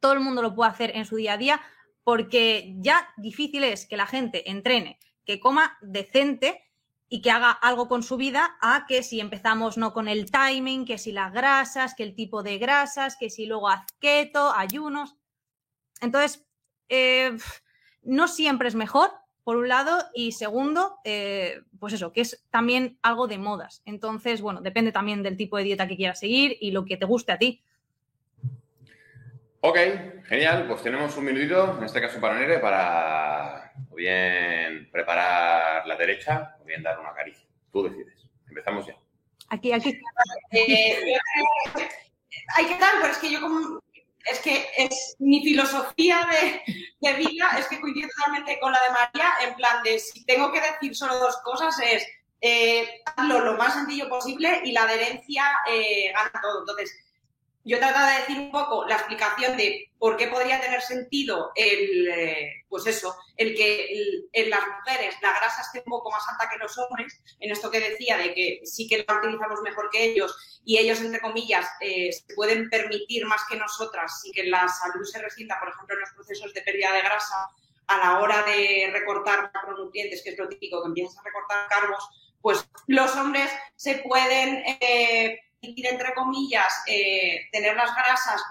[0.00, 1.60] todo el mundo lo pueda hacer en su día a día,
[2.04, 6.69] porque ya difícil es que la gente entrene, que coma decente
[7.12, 10.84] y que haga algo con su vida a que si empezamos no con el timing,
[10.84, 15.16] que si las grasas, que el tipo de grasas, que si luego haz keto, ayunos.
[16.00, 16.46] Entonces,
[16.88, 17.36] eh,
[18.02, 19.10] no siempre es mejor,
[19.42, 23.82] por un lado, y segundo, eh, pues eso, que es también algo de modas.
[23.84, 27.06] Entonces, bueno, depende también del tipo de dieta que quieras seguir y lo que te
[27.06, 27.64] guste a ti.
[29.62, 29.76] Ok,
[30.26, 30.66] genial.
[30.66, 36.56] Pues tenemos un minutito, en este caso para Nere, para o bien preparar la derecha
[36.60, 37.46] o bien dar una caricia.
[37.70, 38.26] Tú decides.
[38.48, 38.96] Empezamos ya.
[39.48, 40.00] Aquí, aquí.
[40.52, 41.18] Eh,
[42.54, 43.80] hay que dar, pero es que yo como
[44.24, 46.28] es que es mi filosofía
[47.00, 50.52] de, vida es que coincide totalmente con la de María, en plan de si tengo
[50.52, 52.06] que decir solo dos cosas es
[52.42, 56.60] eh, hazlo lo más sencillo posible y la adherencia eh, gana todo.
[56.60, 57.09] Entonces,
[57.64, 61.52] yo he tratado de decir un poco la explicación de por qué podría tener sentido
[61.54, 63.86] el, eh, pues eso, el que
[64.32, 67.70] en las mujeres la grasa esté un poco más alta que los hombres, en esto
[67.70, 71.68] que decía de que sí que la utilizamos mejor que ellos y ellos, entre comillas,
[71.80, 75.94] eh, se pueden permitir más que nosotras y que la salud se resienta, por ejemplo,
[75.94, 77.50] en los procesos de pérdida de grasa
[77.88, 82.08] a la hora de recortar macronutrientes, que es lo típico, que empiezas a recortar carbos,
[82.40, 84.64] pues los hombres se pueden...
[84.80, 88.42] Eh, entre comillas, eh, tener las grasas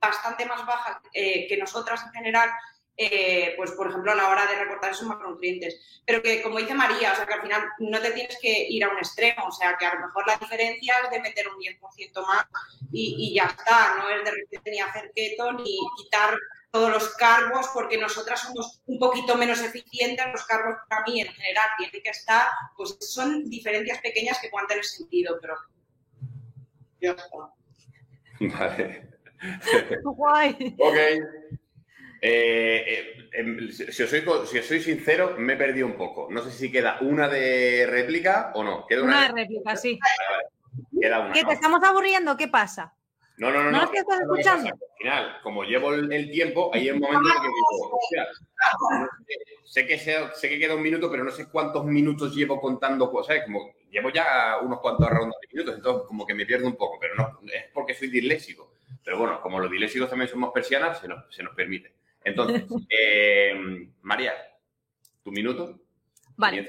[0.00, 2.50] bastante más bajas eh, que nosotras en general,
[2.96, 6.02] eh, pues por ejemplo a la hora de recortar esos macronutrientes.
[6.04, 8.84] Pero que como dice María, o sea que al final no te tienes que ir
[8.84, 11.58] a un extremo, o sea que a lo mejor la diferencia es de meter un
[11.58, 12.46] 10% más
[12.92, 16.36] y, ya está, no es de repente ni hacer keto ni quitar
[16.70, 21.32] todos los carbos porque nosotras somos un poquito menos eficientes, los carbos para mí en
[21.32, 25.56] general tienen que estar, pues son diferencias pequeñas que puedan tener sentido, pero
[28.40, 29.10] Vale.
[30.04, 30.76] Guay.
[30.78, 30.96] ok.
[32.22, 36.28] Eh, eh, em, si, os soy, si soy sincero, me he perdido un poco.
[36.30, 38.86] No sé si queda una de réplica o no.
[38.86, 39.98] Queda una, de réplica, sí.
[41.00, 42.36] Queda una, ¿Qué te estamos aburriendo?
[42.36, 42.94] ¿Qué pasa?
[43.40, 43.70] No, no, no.
[43.70, 44.68] ¿No, que estás escuchando?
[44.68, 49.08] Al final, como llevo el, tiempo, hay un momento en que digo,
[49.64, 53.38] sé que, sé que queda un minuto, pero no sé cuántos minutos llevo contando cosas.
[53.46, 56.98] Como llevo ya unos cuantos rondas de minutos, entonces como que me pierdo un poco,
[57.00, 58.74] pero no, es porque soy disléxico.
[59.02, 61.94] Pero bueno, como los disléxicos también somos persianas, se nos, se nos permite.
[62.22, 64.34] Entonces, eh, María,
[65.24, 65.80] tu minuto.
[66.36, 66.68] Vale.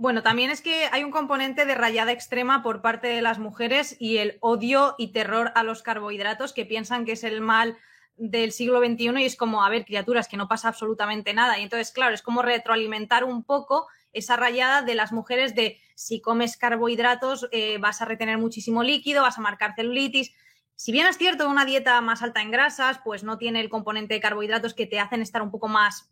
[0.00, 3.96] Bueno, también es que hay un componente de rayada extrema por parte de las mujeres
[3.98, 7.76] y el odio y terror a los carbohidratos que piensan que es el mal
[8.16, 11.58] del siglo XXI y es como, a ver, criaturas, que no pasa absolutamente nada.
[11.58, 16.22] Y entonces, claro, es como retroalimentar un poco esa rayada de las mujeres de si
[16.22, 20.32] comes carbohidratos eh, vas a retener muchísimo líquido, vas a marcar celulitis.
[20.76, 24.14] Si bien es cierto, una dieta más alta en grasas, pues no tiene el componente
[24.14, 26.09] de carbohidratos que te hacen estar un poco más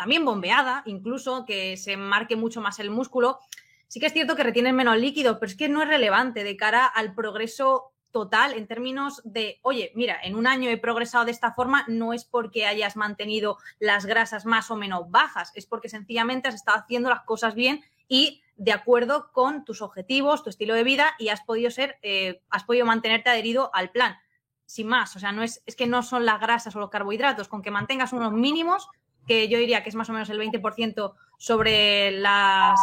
[0.00, 3.38] también bombeada, incluso que se marque mucho más el músculo.
[3.86, 6.56] Sí que es cierto que retienen menos líquido, pero es que no es relevante de
[6.56, 11.32] cara al progreso total en términos de, oye, mira, en un año he progresado de
[11.32, 15.90] esta forma, no es porque hayas mantenido las grasas más o menos bajas, es porque
[15.90, 20.72] sencillamente has estado haciendo las cosas bien y de acuerdo con tus objetivos, tu estilo
[20.72, 24.16] de vida y has podido ser, eh, has podido mantenerte adherido al plan.
[24.64, 27.48] Sin más, o sea, no es, es que no son las grasas o los carbohidratos,
[27.48, 28.88] con que mantengas unos mínimos,
[29.30, 32.76] que yo diría que es más o menos el 20% sobre las,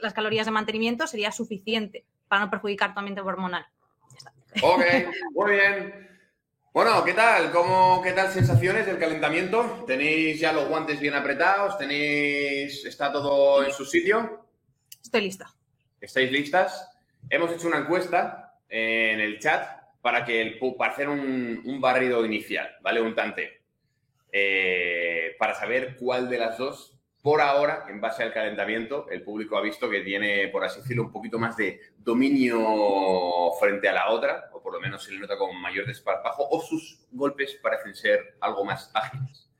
[0.00, 3.66] las, calorías de mantenimiento, sería suficiente para no perjudicar tu ambiente hormonal.
[4.62, 4.80] Ok,
[5.34, 6.08] muy bien.
[6.72, 7.52] Bueno, ¿qué tal?
[7.52, 9.84] ¿Cómo, ¿Qué tal sensaciones del calentamiento?
[9.86, 11.76] ¿Tenéis ya los guantes bien apretados?
[11.76, 14.46] ¿Tenéis, está todo en su sitio?
[15.02, 15.54] Estoy lista.
[16.00, 16.90] ¿Estáis listas?
[17.28, 19.62] Hemos hecho una encuesta en el chat
[20.00, 23.02] para, que para hacer un, barrido inicial, ¿vale?
[23.02, 23.50] Un tanteo.
[24.32, 25.05] Eh,
[25.38, 26.96] para saber cuál de las dos
[27.26, 31.02] por ahora, en base al calentamiento, el público ha visto que tiene, por así decirlo,
[31.02, 35.18] un poquito más de dominio frente a la otra, o por lo menos se le
[35.18, 39.50] nota con mayor desparpajo, o sus golpes parecen ser algo más ágiles.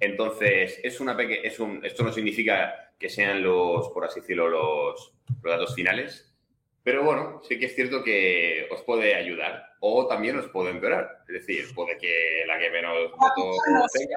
[0.00, 5.12] Entonces, es una es un, esto no significa que sean los, por así decirlo, los,
[5.42, 6.34] datos finales,
[6.82, 11.18] pero bueno, sí que es cierto que os puede ayudar o también os puede empeorar.
[11.28, 13.58] Es decir, puede que la que menos votos
[13.92, 14.16] tenga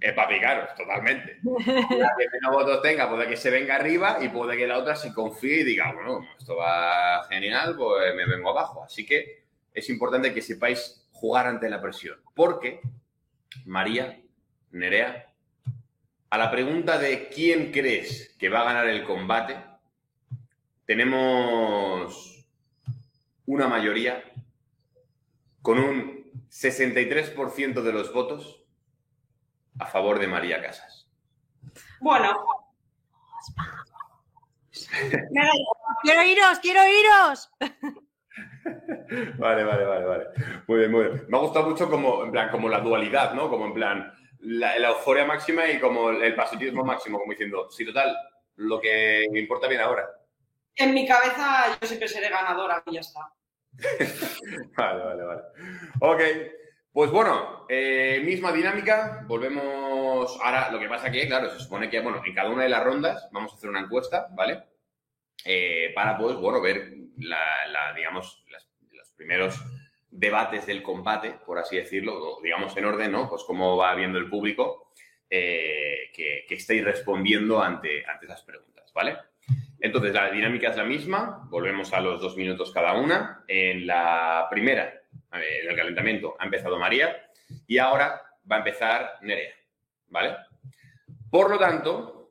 [0.00, 1.38] Es para picaros, totalmente.
[1.42, 4.96] La que menos votos tenga puede que se venga arriba y puede que la otra
[4.96, 8.82] se confíe y diga, bueno, esto va genial, pues me vengo abajo.
[8.84, 12.18] Así que es importante que sepáis jugar ante la presión.
[12.34, 12.80] Porque,
[13.66, 14.20] María,
[14.70, 15.26] Nerea,
[16.30, 19.56] a la pregunta de quién crees que va a ganar el combate,
[20.86, 22.46] tenemos
[23.46, 24.24] una mayoría
[25.62, 28.63] con un 63% de los votos
[29.78, 31.08] a favor de María Casas.
[32.00, 32.44] Bueno.
[36.02, 37.50] quiero iros, quiero iros.
[39.38, 40.24] Vale, vale, vale, vale.
[40.66, 41.24] Muy bien, muy bien.
[41.28, 43.48] Me ha gustado mucho como, en plan, como la dualidad, ¿no?
[43.48, 48.16] Como en plan, la, euforia máxima y como el positivismo máximo, como diciendo, sí, total,
[48.56, 50.08] lo que me importa bien ahora.
[50.76, 53.32] En mi cabeza yo siempre seré ganadora y ya está.
[54.76, 55.42] vale, vale, vale.
[56.00, 56.20] Ok,
[56.94, 61.98] pues bueno, eh, misma dinámica, volvemos ahora, lo que pasa que, claro, se supone que,
[61.98, 64.62] bueno, en cada una de las rondas vamos a hacer una encuesta, ¿vale?
[65.44, 68.44] Eh, para, pues, bueno, ver la, digamos,
[68.92, 69.60] los primeros
[70.08, 73.28] debates del combate, por así decirlo, digamos en orden, ¿no?
[73.28, 74.92] Pues cómo va viendo el público
[75.28, 79.16] eh, que, que, estáis respondiendo ante, ante esas preguntas, ¿vale?
[79.80, 83.44] Entonces, la dinámica es la misma, volvemos a los dos minutos cada una.
[83.48, 87.30] En la primera, en el calentamiento, ha empezado María
[87.66, 89.54] y ahora va a empezar Nerea,
[90.08, 90.36] ¿vale?
[91.30, 92.30] Por lo tanto,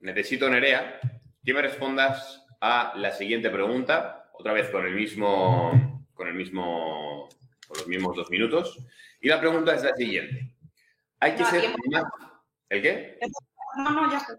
[0.00, 1.00] necesito, Nerea,
[1.44, 7.28] que me respondas a la siguiente pregunta, otra vez con el mismo, con el mismo,
[7.66, 8.78] con los mismos dos minutos.
[9.20, 10.54] Y la pregunta es la siguiente.
[11.20, 12.04] Hay que ser más...
[12.68, 13.18] ¿El qué?
[13.76, 14.34] No, no, ya está.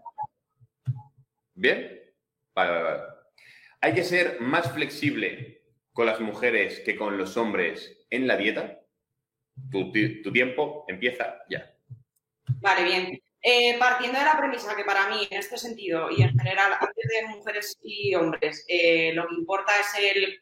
[1.54, 2.00] ¿Bien?
[2.54, 3.02] Vale, vale, vale.
[3.80, 5.61] ¿Hay que ser más flexible
[5.92, 8.80] con las mujeres que con los hombres en la dieta?
[9.70, 9.92] Tu,
[10.32, 11.74] tiempo empieza ya.
[12.60, 13.22] Vale, bien.
[13.44, 17.04] Eh, partiendo de la premisa que para mí, en este sentido y en general, antes
[17.08, 20.40] de mujeres y hombres, eh, lo que importa es el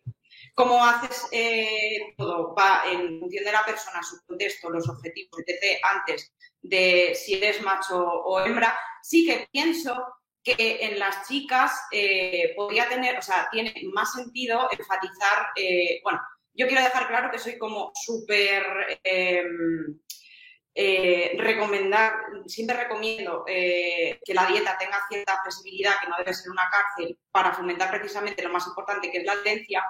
[0.55, 5.81] cómo haces eh, todo, va en función de la persona, su contexto, los objetivos, etc.,
[5.83, 9.97] antes de si eres macho o hembra, sí que pienso
[10.43, 16.21] que en las chicas eh, podría tener, o sea, tiene más sentido enfatizar, eh, bueno,
[16.55, 20.01] yo quiero dejar claro que soy como súper em,
[20.75, 22.15] eh, recomendar,
[22.47, 27.53] siempre recomiendo que la dieta tenga cierta flexibilidad, que no debe ser una cárcel, para
[27.53, 29.85] fomentar precisamente lo más importante que es la adherencia,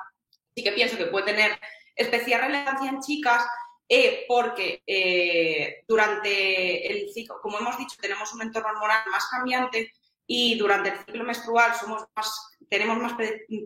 [0.55, 1.59] y que pienso que puede tener
[1.95, 3.45] especial relevancia en chicas,
[4.29, 4.83] porque
[5.87, 9.93] durante el ciclo, como hemos dicho, tenemos un entorno hormonal más cambiante,
[10.33, 13.15] y durante el ciclo menstrual somos más, tenemos más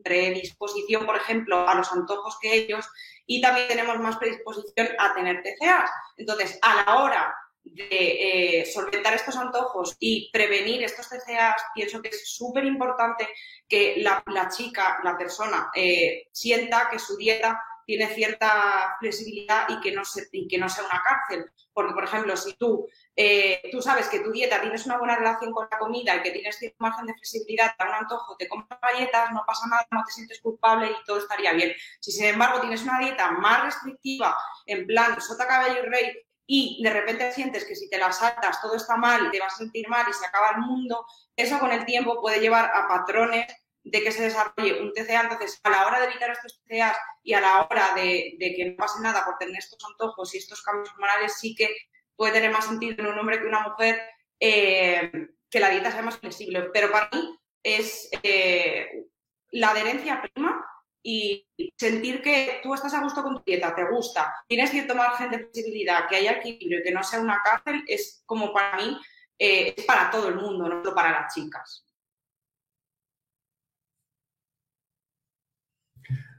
[0.02, 2.88] predisposición, por ejemplo, a los antojos que ellos
[3.26, 5.90] y también tenemos más predisposición a tener TCAs.
[6.16, 12.08] Entonces, a la hora de eh, solventar estos antojos y prevenir estos TCAs, pienso que
[12.08, 13.28] es súper importante
[13.68, 19.92] que la, chica, la persona, eh, sienta que su dieta tiene cierta flexibilidad y que
[19.92, 21.50] no, y que no sea una cárcel.
[21.72, 25.52] Porque, por ejemplo, si tú eh, tú sabes que tu dieta tienes una buena relación
[25.52, 28.48] con la comida y que tienes cierto margen de flexibilidad, te da un antojo, te
[28.48, 31.72] compras galletas, no pasa nada, no te sientes culpable y todo estaría bien.
[32.00, 36.12] Si sin embargo tienes una dieta más restrictiva, en plan sota, caballo y rey,
[36.46, 39.54] y de repente sientes que si te la saltas todo está mal y te vas
[39.54, 42.88] a sentir mal y se acaba el mundo, eso con el tiempo puede llevar a
[42.88, 43.46] patrones
[43.84, 45.22] de que se desarrolle un TCA.
[45.22, 48.70] Entonces, a la hora de evitar estos TCAs y a la hora de, de que
[48.70, 51.74] no pase nada por tener estos antojos y estos cambios hormonales, sí que
[52.16, 54.00] puede tener más sentido en un hombre que una mujer
[54.40, 55.10] eh,
[55.50, 56.70] que la dieta sea más flexible.
[56.72, 59.06] Pero para mí es eh,
[59.50, 60.64] la adherencia prima
[61.02, 65.30] y sentir que tú estás a gusto con tu dieta, te gusta, tienes cierto margen
[65.30, 68.98] de flexibilidad, que haya equilibrio, que no sea una cárcel, es como para mí,
[69.38, 71.83] eh, es para todo el mundo, no solo para las chicas.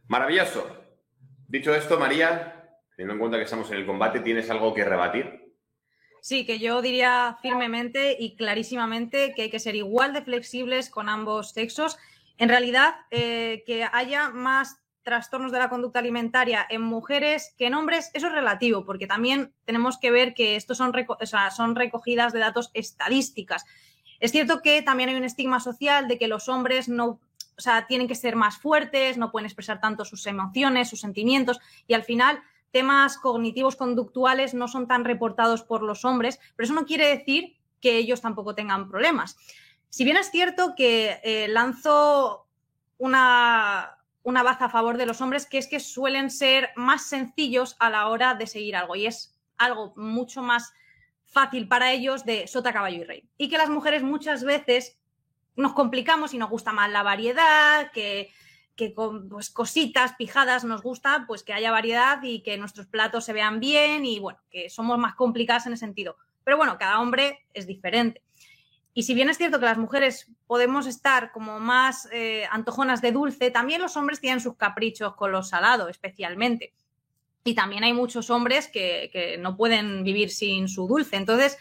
[0.08, 0.68] Maravilloso.
[1.48, 5.46] Dicho esto, María, teniendo en cuenta que estamos en el combate, ¿tienes algo que rebatir?
[6.22, 11.08] Sí, que yo diría firmemente y clarísimamente que hay que ser igual de flexibles con
[11.08, 11.98] ambos sexos.
[12.38, 17.76] En realidad, eh, que haya más trastornos de la conducta alimentaria en mujeres que en
[17.76, 20.92] hombres, eso es relativo, porque también tenemos que ver que estos son,
[21.56, 23.66] son recogidas de datos estadísticas.
[24.20, 27.20] Es cierto que también hay un estigma social de que los hombres no,
[27.58, 31.60] o sea, tienen que ser más fuertes, no pueden expresar tanto sus emociones, sus sentimientos,
[31.88, 32.42] y al final
[32.72, 37.56] temas cognitivos conductuales no son tan reportados por los hombres, pero eso no quiere decir
[37.80, 39.38] que ellos tampoco tengan problemas.
[39.90, 42.48] Si bien es cierto que eh, lanzo
[42.98, 47.78] una, una baza a favor de los hombres, que es que suelen ser más sencillos
[47.80, 50.74] a la hora de seguir algo y es algo mucho más
[51.24, 53.30] fácil para ellos de sota, caballo y rey.
[53.38, 54.98] Y que las mujeres muchas veces
[55.56, 58.32] nos complicamos y nos gusta más la variedad, que,
[58.76, 63.26] que con pues, cositas, pijadas, nos gusta pues que haya variedad y que nuestros platos
[63.26, 66.18] se vean bien y bueno, que somos más complicadas en ese sentido.
[66.44, 68.22] Pero bueno, cada hombre es diferente.
[68.94, 73.12] Y si bien es cierto que las mujeres podemos estar como más eh, antojonas de
[73.12, 76.74] dulce, también los hombres tienen sus caprichos con lo salado, especialmente.
[77.44, 81.18] Y también hay muchos hombres que, que no pueden vivir sin su dulce.
[81.18, 81.58] Entonces,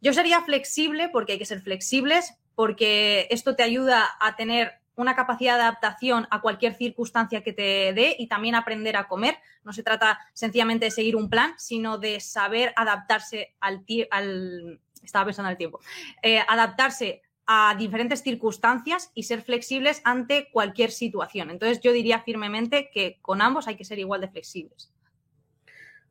[0.00, 5.14] yo sería flexible porque hay que ser flexibles, porque esto te ayuda a tener una
[5.14, 9.36] capacidad de adaptación a cualquier circunstancia que te dé y también aprender a comer.
[9.62, 15.26] No se trata sencillamente de seguir un plan, sino de saber adaptarse al, al estaba
[15.26, 15.78] pensando en el tiempo,
[16.20, 21.50] eh, adaptarse a diferentes circunstancias y ser flexibles ante cualquier situación.
[21.50, 24.90] Entonces yo diría firmemente que con ambos hay que ser igual de flexibles.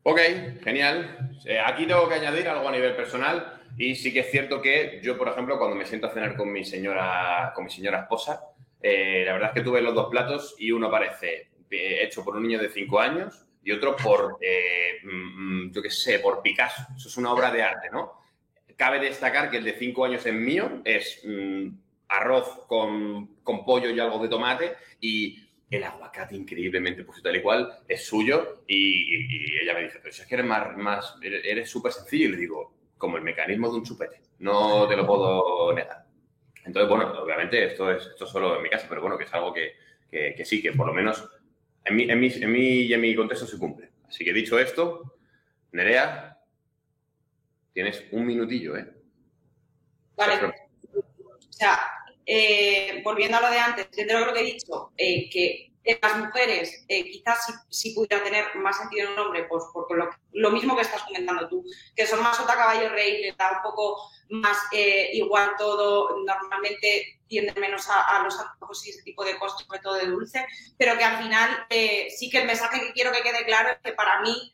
[0.10, 0.22] Ok,
[0.64, 1.34] genial.
[1.43, 5.01] Eh, aquí tengo que añadir algo a nivel personal y sí que es cierto que
[5.03, 8.41] yo, por ejemplo, cuando me siento a cenar con mi señora, con mi señora esposa,
[8.82, 12.38] eh, la verdad es que tuve los dos platos y uno parece eh, hecho por
[12.38, 16.41] un niño de 5 años y otro por, eh, mm, mm, yo qué sé, por
[16.41, 16.84] Picasso.
[16.95, 18.14] Eso es una obra de arte, ¿no?
[18.78, 21.68] Cabe destacar que el de 5 años es mío, es mm,
[22.08, 27.41] arroz con, con, pollo y algo de tomate y el aguacate increíblemente pues tal y
[27.41, 31.70] cual es suyo y, ella me dice, pero si es que eres más, más eres
[31.70, 35.74] súper sencillo y le digo, como el mecanismo de un chupete, no te lo puedo
[35.74, 36.05] negar.
[36.63, 39.53] Entonces, bueno, obviamente esto es esto solo en mi casa, pero bueno, que es algo
[39.53, 39.76] que,
[40.45, 41.30] sí, que por lo menos
[41.86, 43.89] en mi, en, en y en mi contexto se cumple.
[44.07, 45.18] Así que dicho esto,
[45.72, 46.38] Nerea,
[47.74, 48.88] tienes un minutillo, ¿eh?
[50.15, 50.45] Vale.
[50.45, 51.80] O sea,
[52.30, 55.71] eh, volviendo a lo de antes, dentro de lo que he dicho, eh, que
[56.01, 59.95] las mujeres eh, quizás sí, pudiera tener más sentido en un hombre, pues porque
[60.34, 61.63] lo, mismo que estás comentando tú,
[61.95, 63.97] que son más sota caballo rey, les da un poco
[64.30, 69.65] más eh, igual todo, normalmente tienden menos a, los antojos y ese tipo de cosas,
[69.65, 70.45] sobre todo de dulce,
[70.78, 71.65] pero que al final
[72.09, 74.53] sí que el mensaje que quiero que quede claro es que para mí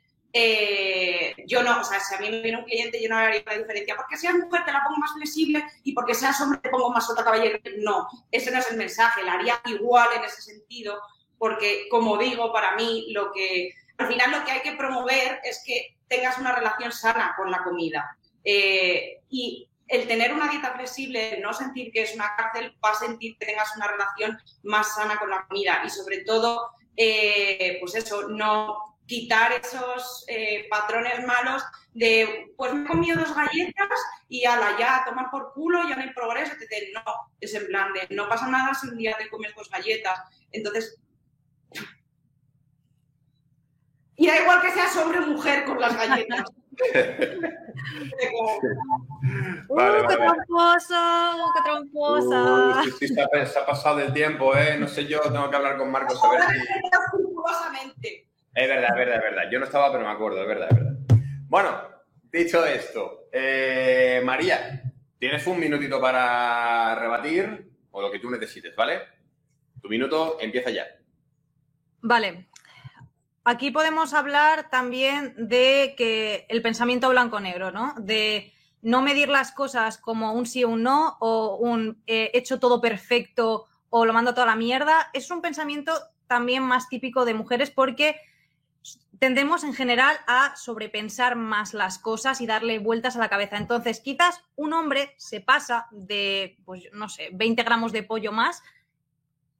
[1.46, 3.58] yo no, o sea, si a mí me viene un cliente, yo no haría la
[3.58, 3.96] diferencia.
[3.96, 7.06] Porque seas mujer te la pongo más flexible y porque seas hombre te pongo más
[7.06, 7.60] sota caballero.
[7.78, 11.00] No, ese no es el mensaje, la haría igual en ese sentido,
[11.38, 15.64] porque como digo, para mí lo que al final lo que hay que promover es
[15.66, 18.18] que tengas una relación sana con la comida.
[18.44, 22.96] Eh, y el tener una dieta flexible, no sentir que es una cárcel, va a
[22.96, 27.96] sentir que tengas una relación más sana con la comida y sobre todo, eh, pues
[27.96, 34.44] eso, no quitar esos eh, patrones malos de, pues me he comido dos galletas y
[34.44, 36.90] ala, ya, tomar por culo, ya no hay progreso, etc.
[36.96, 37.04] No,
[37.40, 40.20] es en plan de, no pasa nada si un día te comes dos galletas.
[40.52, 41.00] Entonces,
[44.16, 46.46] y da igual que seas hombre o mujer con las galletas.
[49.70, 51.52] ¡Uh, qué tramposo!
[51.54, 52.82] ¡Qué tramposa!
[52.82, 53.30] Uh, sí, se, ha,
[53.68, 54.76] pasado el tiempo, ¿eh?
[54.80, 56.42] No sé yo, tengo que hablar con Marcos a ver
[58.02, 58.23] si...
[58.56, 59.44] Es verdad, es verdad, es verdad.
[59.52, 60.94] Yo no estaba, pero me acuerdo, es verdad, es verdad.
[61.48, 61.82] Bueno,
[62.32, 64.84] dicho esto, eh, María,
[65.18, 69.02] tienes un minutito para rebatir o lo que tú necesites, ¿vale?
[69.82, 70.86] Tu minuto empieza ya.
[72.02, 72.48] Vale.
[73.44, 77.96] Aquí podemos hablar también de que el pensamiento blanco-negro, ¿no?
[77.98, 82.60] De no medir las cosas como un sí o un no, o un eh, hecho
[82.60, 85.10] todo perfecto o lo mando toda la mierda.
[85.14, 85.94] Es un pensamiento
[86.28, 88.16] también más típico de mujeres porque
[89.24, 93.56] tendemos en general a sobrepensar más las cosas y darle vueltas a la cabeza.
[93.56, 98.62] Entonces, quizás un hombre se pasa de, pues no sé, 20 gramos de pollo más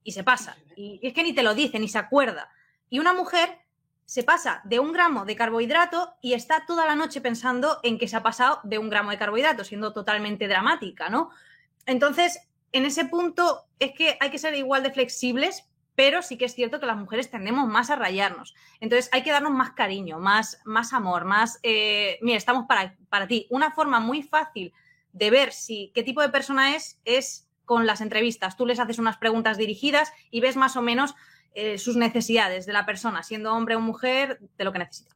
[0.02, 0.58] y se pasa.
[0.76, 2.50] Y es que ni te lo dice, ni se acuerda.
[2.90, 3.58] Y una mujer
[4.04, 8.06] se pasa de un gramo de carbohidrato y está toda la noche pensando en que
[8.06, 11.30] se ha pasado de un gramo de carbohidrato, siendo totalmente dramática, ¿no?
[11.86, 12.38] Entonces,
[12.72, 15.64] en ese punto es que hay que ser igual de flexibles,
[15.94, 18.54] pero sí que es cierto que las mujeres tendemos más a rayarnos.
[18.80, 23.26] Entonces, hay que darnos más cariño, más, más amor, más, eh, mira, estamos para, para
[23.26, 23.46] ti.
[23.50, 24.72] Una forma muy fácil
[25.12, 28.56] de ver si qué tipo de persona es es con las entrevistas.
[28.56, 31.14] Tú les haces unas preguntas dirigidas y ves más o menos
[31.54, 35.14] eh, sus necesidades de la persona, siendo hombre o mujer, de lo que necesita.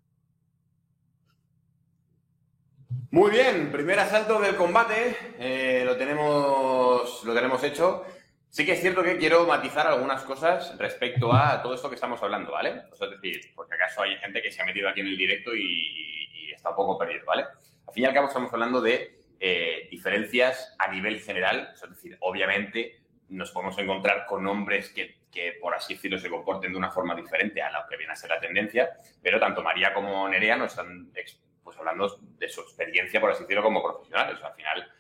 [3.11, 8.05] Muy bien, primer asalto del combate, eh, lo, tenemos, lo tenemos hecho.
[8.51, 12.23] Sí que es cierto que quiero matizar algunas cosas respecto a todo esto que estamos
[12.23, 12.83] hablando, ¿vale?
[12.93, 16.51] es decir, porque acaso hay gente que se ha metido aquí en el directo y,
[16.55, 17.45] está un poco perdido, ¿vale?
[17.87, 22.17] Al fin y al cabo estamos hablando de eh, diferencias a nivel general, es decir,
[22.21, 26.91] obviamente nos podemos encontrar con hombres que que, por así decirlo, se comporten de una
[26.91, 30.57] forma diferente a lo que viene a ser la tendencia, pero tanto María como Nerea
[30.57, 31.13] no están
[31.63, 34.43] pues hablando de su experiencia, por así decirlo, como profesionales.
[34.43, 34.91] al final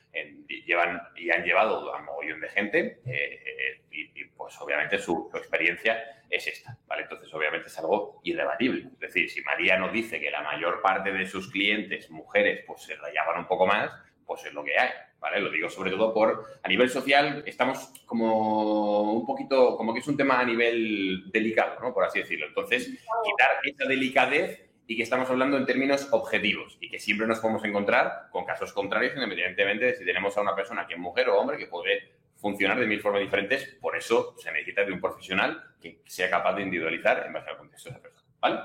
[0.66, 6.22] llevan y han llevado a un mogollón de gente eh, y, pues obviamente su, experiencia
[6.30, 7.02] es esta, ¿vale?
[7.02, 8.88] Entonces obviamente es algo irrebatible.
[8.94, 12.82] Es decir, si María nos dice que la mayor parte de sus clientes, mujeres, pues
[12.82, 13.90] se rayaban un poco más,
[14.26, 15.40] pues es lo que hay, ¿vale?
[15.40, 20.06] Lo digo sobre todo por, a nivel social, estamos como un poquito, como que es
[20.06, 21.94] un tema a nivel delicado, ¿no?
[21.94, 22.46] Por así decirlo.
[22.46, 22.86] Entonces,
[23.24, 27.62] quitar esa delicadez y que estamos hablando en términos objetivos y que siempre nos podemos
[27.62, 31.38] encontrar con casos contrarios, independientemente de si tenemos a una persona que es mujer o
[31.38, 33.76] hombre que puede funcionar de mil formas diferentes.
[33.82, 37.58] Por eso se necesita de un profesional que sea capaz de individualizar en base al
[37.58, 38.28] contexto de esa persona.
[38.40, 38.60] ¿Vale?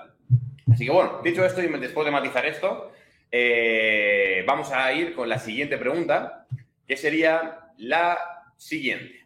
[0.71, 2.93] Así que bueno, dicho esto y después de matizar esto,
[3.29, 6.47] eh, vamos a ir con la siguiente pregunta,
[6.87, 8.17] que sería la
[8.55, 9.25] siguiente.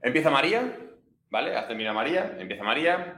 [0.00, 0.74] Empieza María,
[1.28, 1.54] ¿vale?
[1.54, 3.15] Haz termina María, empieza María.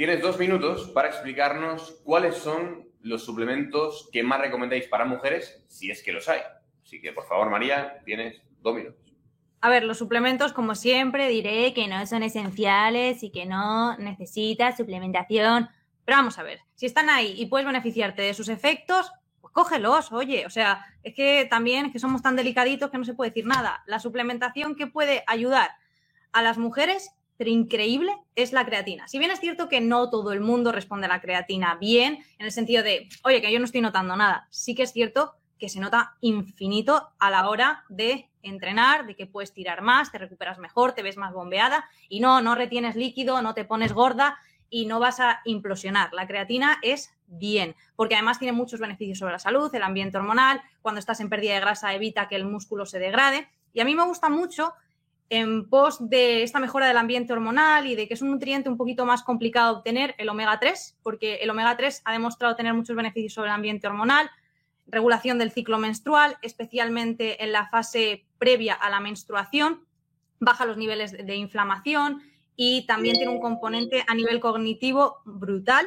[0.00, 5.90] Tienes dos minutos para explicarnos cuáles son los suplementos que más recomendáis para mujeres, si
[5.90, 6.40] es que los hay.
[6.82, 9.12] Así que, por favor, María, tienes dos minutos.
[9.60, 14.78] A ver, los suplementos, como siempre, diré que no son esenciales y que no necesitas
[14.78, 15.68] suplementación.
[16.06, 20.12] Pero vamos a ver, si están ahí y puedes beneficiarte de sus efectos, pues cógelos,
[20.12, 20.46] oye.
[20.46, 23.44] O sea, es que también es que somos tan delicaditos que no se puede decir
[23.44, 23.82] nada.
[23.84, 25.72] La suplementación que puede ayudar
[26.32, 27.10] a las mujeres
[27.48, 29.08] increíble es la creatina.
[29.08, 32.46] Si bien es cierto que no todo el mundo responde a la creatina bien, en
[32.46, 35.68] el sentido de, oye, que yo no estoy notando nada, sí que es cierto que
[35.68, 40.58] se nota infinito a la hora de entrenar, de que puedes tirar más, te recuperas
[40.58, 44.38] mejor, te ves más bombeada y no, no retienes líquido, no te pones gorda
[44.70, 46.12] y no vas a implosionar.
[46.12, 50.62] La creatina es bien, porque además tiene muchos beneficios sobre la salud, el ambiente hormonal,
[50.80, 53.94] cuando estás en pérdida de grasa evita que el músculo se degrade y a mí
[53.94, 54.72] me gusta mucho
[55.30, 58.76] en pos de esta mejora del ambiente hormonal y de que es un nutriente un
[58.76, 62.96] poquito más complicado obtener, el omega 3, porque el omega 3 ha demostrado tener muchos
[62.96, 64.28] beneficios sobre el ambiente hormonal,
[64.88, 69.86] regulación del ciclo menstrual, especialmente en la fase previa a la menstruación,
[70.40, 72.22] baja los niveles de inflamación
[72.56, 75.86] y también tiene un componente a nivel cognitivo brutal.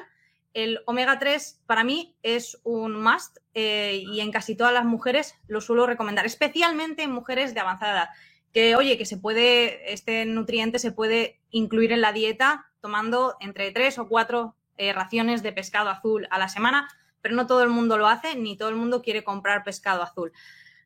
[0.54, 5.36] El omega 3 para mí es un must eh, y en casi todas las mujeres
[5.48, 8.10] lo suelo recomendar, especialmente en mujeres de avanzada edad
[8.54, 13.72] que, oye, que se puede, este nutriente se puede incluir en la dieta tomando entre
[13.72, 16.88] tres o cuatro eh, raciones de pescado azul a la semana,
[17.22, 20.32] pero no todo el mundo lo hace, ni todo el mundo quiere comprar pescado azul.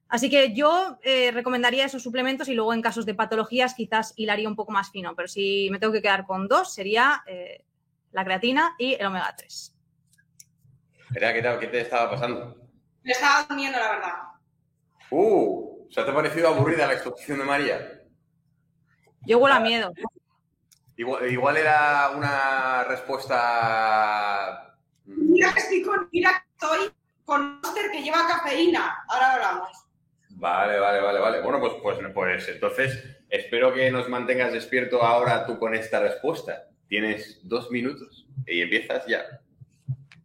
[0.09, 4.47] Así que yo eh, recomendaría esos suplementos y luego en casos de patologías quizás hilaría
[4.47, 7.65] un poco más fino, pero si me tengo que quedar con dos sería eh,
[8.11, 9.75] la creatina y el omega 3.
[11.13, 11.59] ¿qué, tal?
[11.59, 12.55] ¿Qué te estaba pasando?
[13.03, 14.13] Me estaba durmiendo, la verdad.
[15.09, 15.87] ¡Uh!
[15.89, 18.03] ¿Se te ha parecido aburrida la exposición de María?
[19.25, 19.91] Yo huelo a miedo.
[20.97, 24.75] Igual, era una respuesta.
[25.05, 26.91] Mira que estoy con, mira estoy
[27.23, 29.05] con Monster que lleva cafeína.
[29.07, 29.69] Ahora hablamos.
[30.31, 31.41] Vale, vale, vale, vale.
[31.41, 36.67] Bueno, pues, pues, pues entonces espero que nos mantengas despierto ahora tú con esta respuesta.
[36.87, 39.23] Tienes dos minutos y empiezas ya.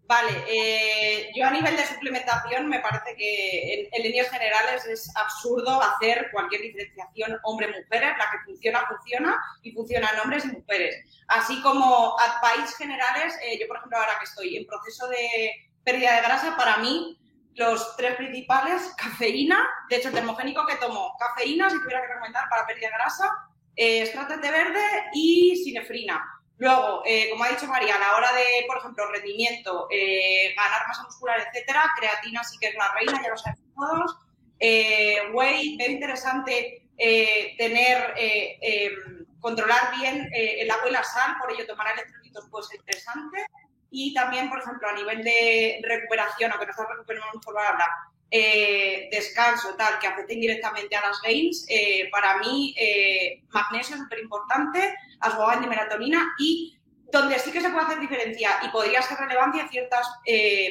[0.05, 5.81] Vale, eh, yo a nivel de suplementación me parece que en, líneas generales es absurdo
[5.81, 10.97] hacer cualquier diferenciación hombre-mujeres, la que funciona, funciona y funciona en hombres y mujeres.
[11.29, 15.51] Así como advice generales, eh, yo por ejemplo ahora que estoy en proceso de
[15.85, 17.19] pérdida de grasa, para mí
[17.55, 22.49] los tres principales, cafeína, de hecho el termogénico que tomo, cafeína, si tuviera que recomendar
[22.51, 23.31] para pérdida de grasa,
[23.77, 24.81] eh, de verde
[25.15, 26.42] y sinefrina.
[26.59, 30.87] Luego, eh, como ha dicho María, a la hora de, por ejemplo, rendimiento, eh, ganar
[30.87, 34.17] masa muscular, etcétera, creatina sí que es la reina, ya lo sabemos todos.
[34.61, 41.51] Eh, whey, es interesante eh, tener, em, controlar bien el agua y la sal, por
[41.51, 43.47] ello tomar electrolitos puede ser interesante.
[43.91, 47.89] Y también, por ejemplo, a nivel de recuperación, aunque no está recuperando mejor hablar,
[48.35, 54.01] eh, descanso, tal, que afecten directamente a las gains, eh, para mí eh, magnesio es
[54.01, 56.79] súper importante, asgogan y melatonina y
[57.13, 60.07] donde sí que se puede hacer diferencia y podría ser relevancia ciertas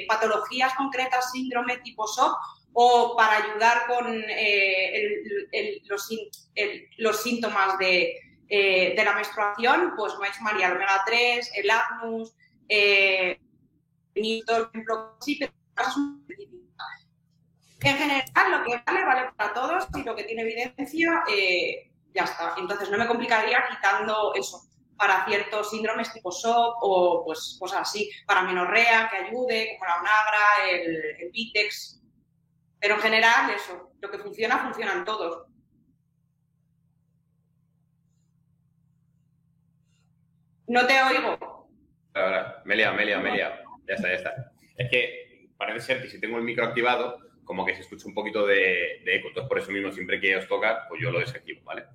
[0.07, 2.35] patologías concretas, síndrome tipo SOP
[2.73, 4.23] o para ayudar con
[6.97, 8.15] los, síntomas de,
[8.95, 11.71] la menstruación, pues como ha María, el omega 3, el
[12.69, 13.39] eh,
[14.45, 15.53] por ejemplo, sí, pero
[17.81, 22.23] en general, lo que vale, vale para todos y lo que tiene evidencia, eh, ya
[22.23, 22.55] está.
[22.57, 24.61] Entonces, no me complicaría quitando eso
[24.97, 29.99] para ciertos síndromes tipo SOP o pues cosas así, para menorrea, que ayude, como la
[29.99, 30.39] onagra,
[30.69, 32.01] el, el Vitex.
[32.79, 35.47] Pero en general, eso, lo que funciona, funcionan todos.
[40.67, 41.67] No te oigo.
[42.13, 43.61] Ahora, Melia, Melia, Melia.
[43.87, 44.51] Ya está, ya está.
[44.77, 48.13] Es que parece ser que si tengo el micro activado, como que se escucha un
[48.13, 49.29] poquito de, eco.
[49.29, 51.85] Entonces, por eso mismo, siempre que os toca, pues yo lo desactivo, ¿vale?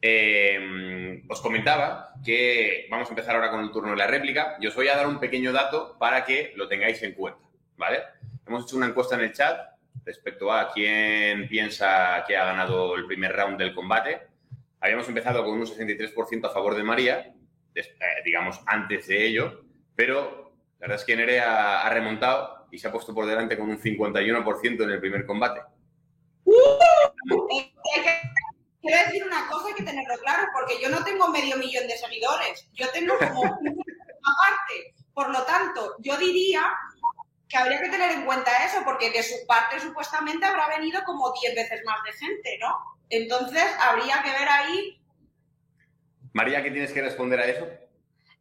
[0.00, 4.66] Eh, os comentaba que vamos a empezar ahora con el turno de la réplica y
[4.66, 7.40] os voy a dar un pequeño dato para que lo tengáis en cuenta,
[7.76, 7.98] ¿vale?
[8.46, 9.72] Hemos hecho una encuesta en el chat
[10.04, 14.22] respecto a quién piensa que ha ganado el primer round del combate.
[14.80, 17.32] Habíamos empezado con un 63% a favor de María,
[17.74, 17.82] eh,
[18.24, 22.92] digamos, antes de ello, pero la verdad es que Nerea ha remontado y se ha
[22.92, 25.60] puesto por delante con un 51% en el primer combate.
[26.44, 26.52] ¡Uh!
[28.80, 31.96] Quiero decir una cosa, hay que tenerlo claro, porque yo no tengo medio millón de
[31.96, 34.94] seguidores, yo tengo como una parte.
[35.12, 36.62] Por lo tanto, yo diría
[37.46, 41.30] que habría que tener en cuenta eso, porque de su parte supuestamente habrá venido como
[41.42, 42.74] 10 veces más de gente, ¿no?
[43.10, 45.00] Entonces, habría que ver ahí.
[46.32, 47.68] María, ¿qué tienes que responder a eso?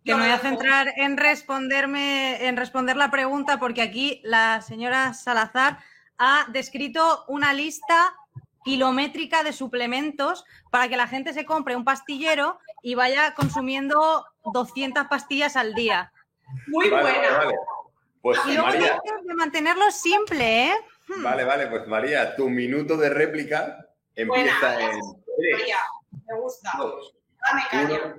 [0.04, 5.14] Que me voy a centrar en responderme, en responder la pregunta, porque aquí la señora
[5.14, 5.78] Salazar
[6.18, 8.16] ha descrito una lista
[8.64, 15.08] kilométrica de suplementos para que la gente se compre un pastillero y vaya consumiendo 200
[15.08, 16.12] pastillas al día.
[16.68, 17.52] Muy buena.
[18.22, 20.74] Pues, y luego María, de mantenerlo simple, ¿eh?
[21.08, 21.24] Hmm.
[21.24, 25.00] Vale, vale, pues María, tu minuto de réplica empieza en.
[25.52, 25.78] María,
[26.28, 26.72] me gusta.
[27.48, 28.16] Dame caña.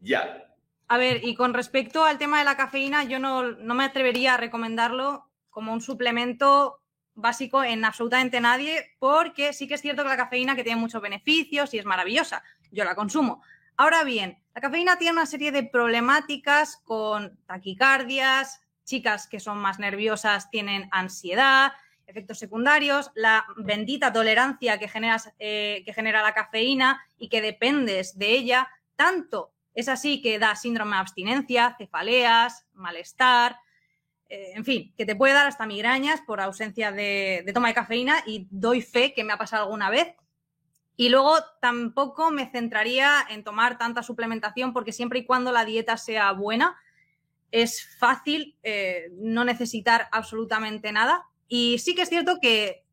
[0.00, 0.49] ya.
[0.90, 4.34] A ver, y con respecto al tema de la cafeína, yo no, no me atrevería
[4.34, 6.80] a recomendarlo como un suplemento
[7.14, 11.00] básico en absolutamente nadie, porque sí que es cierto que la cafeína que tiene muchos
[11.00, 12.42] beneficios y es maravillosa.
[12.72, 13.40] Yo la consumo.
[13.76, 19.78] Ahora bien, la cafeína tiene una serie de problemáticas con taquicardias, chicas que son más
[19.78, 21.72] nerviosas tienen ansiedad,
[22.08, 28.18] efectos secundarios, la bendita tolerancia que, generas, eh, que genera la cafeína y que dependes
[28.18, 33.58] de ella, tanto es así que da síndrome de abstinencia, cefaleas, malestar,
[34.30, 38.22] eh, en fin, que te puede dar hasta migrañas por ausencia de, toma de cafeína
[38.24, 40.14] y doy fe que me ha pasado alguna vez.
[40.96, 45.96] Y luego tampoco me centraría en tomar tanta suplementación porque siempre y cuando la dieta
[45.96, 46.76] sea buena,
[47.50, 51.26] es fácil eh, no necesitar absolutamente nada.
[51.48, 52.84] Y sí que es cierto que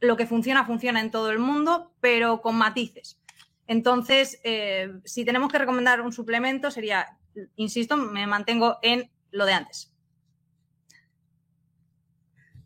[0.00, 3.18] lo que funciona, funciona en todo el mundo, pero con matices.
[3.66, 7.18] Entonces, eh, si tenemos que recomendar un suplemento, sería,
[7.56, 9.92] insisto, me mantengo en lo de antes.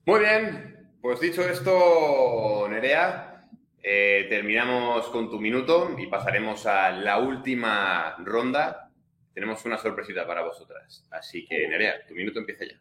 [0.06, 3.46] Muy bien, pues dicho esto, Nerea,
[3.82, 8.90] eh, terminamos con tu minuto y pasaremos a la última ronda.
[9.32, 11.06] Tenemos una sorpresita para vosotras.
[11.10, 12.78] Así que, Nerea, tu minuto empieza ya.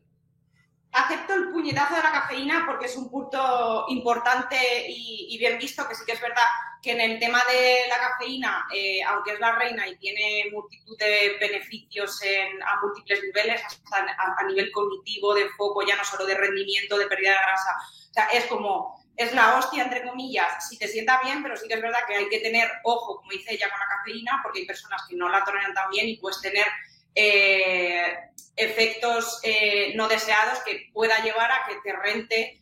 [0.92, 4.58] Acepto el puñetazo de la cafeína porque es un punto importante
[4.88, 6.48] y, bien visto, que sí que es verdad
[6.82, 10.98] que en el tema de la cafeína, eh, aunque es la reina y tiene multitud
[10.98, 12.22] de beneficios
[12.66, 17.08] a múltiples niveles, hasta a, nivel cognitivo, de foco, ya no solo de rendimiento, de
[17.08, 17.72] pérdida de grasa,
[18.10, 21.68] o sea, es como, es la hostia, entre comillas, si te sienta bien, pero sí
[21.68, 24.60] que es verdad que hay que tener ojo, como dice ella, con la cafeína, porque
[24.60, 26.66] hay personas que no la toleran tan bien y puedes tener
[27.14, 28.16] eh,
[28.56, 32.56] efectos eh, no deseados que pueda llevar a que te rente,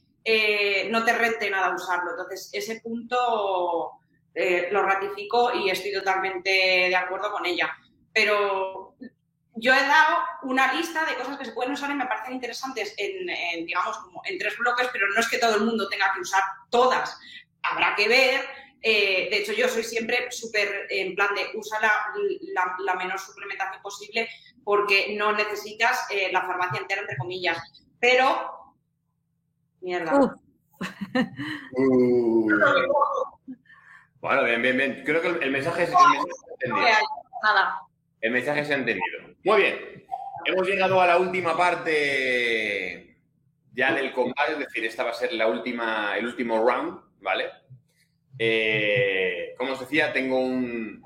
[0.90, 2.12] no te rente nada usarlo.
[2.12, 3.97] Entonces, ese punto
[4.72, 7.76] lo ratifico y estoy totalmente de acuerdo con ella.
[8.14, 8.96] Pero
[9.56, 12.94] yo he dado una lista de cosas que se pueden usar y me parecen interesantes
[12.98, 16.22] en, digamos, como en tres bloques, pero no es que todo el mundo tenga que
[16.22, 17.18] usar todas.
[17.64, 18.42] Habrá que ver
[18.82, 24.30] eh, de hecho, yo soy siempre súper en plan de usa la, menor suplementación posible
[24.64, 27.58] porque no necesitas eh, la farmacia entera, entre comillas.
[28.00, 28.76] Pero,
[29.82, 30.38] mierda.
[31.72, 32.50] Uh.
[34.28, 35.04] Bueno, bien, bien, bien.
[35.06, 36.00] Creo que el mensaje, se ha
[36.62, 36.98] entendido.
[37.42, 37.80] Nada.
[38.20, 39.20] El mensaje se ha entendido.
[39.46, 40.06] Muy bien.
[40.44, 43.18] Hemos llegado a la última parte
[43.72, 47.46] ya del combate, es decir, esta va a ser la última, el último round, ¿vale?
[48.38, 51.02] Eh, como os decía, tengo un.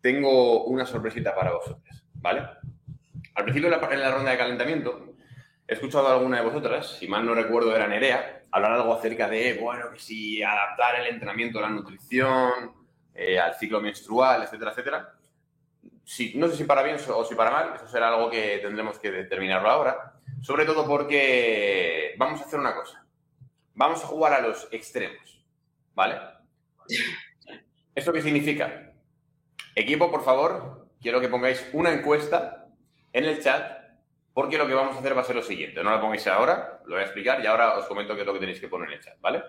[0.00, 2.48] Tengo una sorpresita para vosotros, ¿vale?
[3.34, 5.11] Al principio de la, en la ronda de calentamiento,
[5.66, 9.28] he escuchado a alguna de vosotras, si mal no recuerdo era Nerea, hablar algo acerca
[9.28, 12.72] de, bueno, que si adaptar el entrenamiento a la nutrición,
[13.14, 15.14] eh, al ciclo menstrual, etcétera, etcétera.
[16.04, 18.98] Si, no sé si para bien o si para mal, eso será algo que tendremos
[18.98, 20.14] que determinarlo ahora.
[20.40, 23.06] Sobre todo porque vamos a hacer una cosa.
[23.74, 25.44] Vamos a jugar a los extremos.
[25.94, 26.16] ¿Vale?
[27.94, 28.92] ¿Esto qué significa?
[29.74, 32.66] Equipo, por favor, quiero que pongáis una encuesta
[33.12, 33.81] en el chat
[34.34, 35.82] porque lo que vamos a hacer va a ser lo siguiente.
[35.82, 38.32] No la pongáis ahora, lo voy a explicar y ahora os comento qué es lo
[38.32, 39.42] que tenéis que poner en el chat, ¿vale?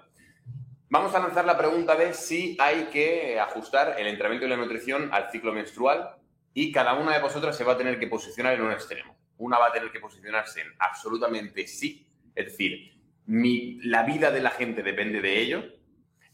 [0.90, 5.10] Vamos a lanzar la pregunta de si hay que ajustar el entrenamiento y la nutrición
[5.12, 6.16] al ciclo menstrual
[6.54, 9.16] y cada una de vosotras se va a tener que posicionar en un extremo.
[9.38, 12.94] Una va a tener que posicionarse en absolutamente sí es decir,
[13.26, 15.64] mi, la vida de la gente depende de ello.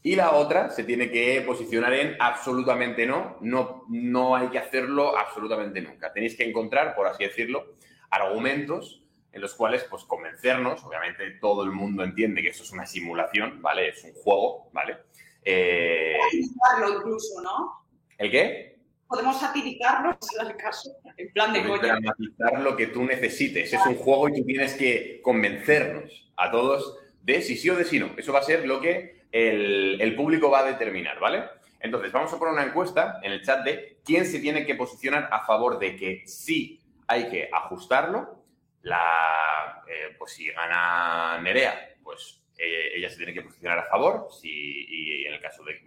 [0.02, 5.16] Y la otra se tiene que posicionar en absolutamente no, no, no hay que hacerlo
[5.16, 6.10] absolutamente nunca.
[6.10, 7.74] Tenéis que encontrar, por así decirlo,
[8.10, 9.02] argumentos
[9.32, 13.62] en los cuales, pues, convencernos, obviamente todo el mundo entiende que eso es una simulación,
[13.62, 13.88] ¿vale?
[13.90, 14.98] Es un juego, ¿vale?
[15.42, 16.18] Eh...
[16.32, 17.86] incluso, ¿no?
[18.18, 18.78] ¿El qué?
[19.06, 21.82] Podemos satiricarlo, si es el caso, en plan de coña.
[21.82, 23.72] Dramatizar lo que tú necesites.
[23.72, 27.84] Es un juego y tú tienes que convencernos a todos de si sí o de
[27.84, 28.10] si no.
[28.16, 31.44] Eso va a ser lo que el, el público va a determinar, ¿vale?
[31.78, 35.28] Entonces, vamos a poner una encuesta en el chat de quién se tiene que posicionar
[35.32, 36.79] a favor de que sí
[37.10, 38.44] hay que ajustarlo
[38.82, 44.28] la, eh, pues si gana Nerea, pues eh, ella se tiene que posicionar a favor,
[44.30, 45.80] si, y en el caso de,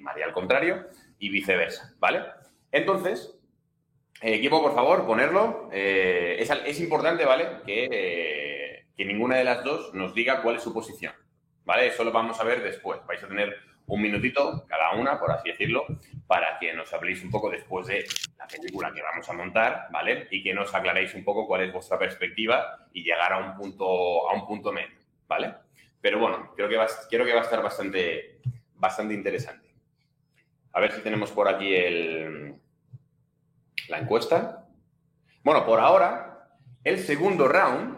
[0.00, 0.86] María al contrario,
[1.18, 2.22] y viceversa, ¿vale?
[2.70, 3.36] Entonces,
[4.22, 5.68] eh, equipo, por favor, ponerlo.
[5.72, 7.62] Es, es, importante, ¿vale?
[7.66, 11.14] Que, que ninguna de las dos nos diga cuál es su posición,
[11.64, 11.88] ¿vale?
[11.88, 13.04] Eso lo vamos a ver después.
[13.06, 13.56] Vais a tener
[13.86, 15.84] un minutito cada una, por así decirlo,
[16.26, 18.06] para que nos habléis un poco después de
[18.38, 20.28] la película que vamos a montar, ¿vale?
[20.30, 24.30] Y que nos aclaréis un poco cuál es vuestra perspectiva y llegar a un punto,
[24.30, 24.96] a un punto medio,
[25.28, 25.54] ¿vale?
[26.00, 28.40] Pero bueno, creo que va, que va a estar bastante,
[28.74, 29.74] bastante interesante.
[30.72, 32.54] A ver si tenemos por aquí el,
[33.88, 34.66] la encuesta.
[35.42, 37.96] Bueno, por ahora, el segundo round,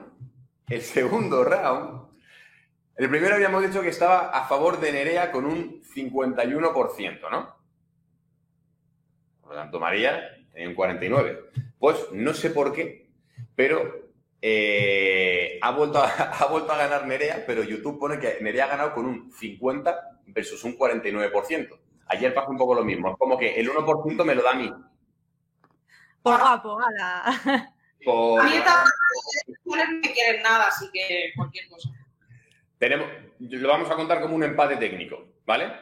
[0.68, 2.05] el segundo round
[2.96, 7.56] el primero habíamos dicho que estaba a favor de Nerea con un 51%, ¿no?
[9.42, 11.74] Por lo tanto, María tenía un 49%.
[11.78, 13.10] Pues no sé por qué,
[13.54, 16.06] pero eh, ha, vuelto a,
[16.40, 20.20] ha vuelto a ganar Nerea, pero YouTube pone que Nerea ha ganado con un 50
[20.28, 21.78] versus un 49%.
[22.08, 23.10] Ayer pasó un poco lo mismo.
[23.10, 24.72] Es como que el 1% me lo da a mí.
[26.22, 27.72] Por guapo, ala.
[28.04, 28.40] Por...
[28.40, 28.54] A mí
[29.64, 31.90] no me quieren nada, así que cualquier cosa.
[32.78, 33.08] Tenemos,
[33.38, 35.72] lo vamos a contar como un empate técnico, ¿vale?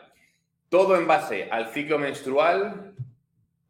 [0.69, 2.95] Todo en base al ciclo menstrual.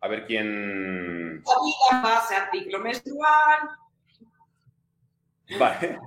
[0.01, 1.43] A ver quién.
[1.45, 3.68] Todo en base al ciclo menstrual.
[5.59, 5.99] Vale.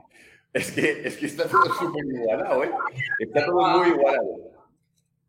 [0.53, 2.72] Es que, es que está todo súper igualado, ¿eh?
[3.20, 4.57] Está todo muy igualado.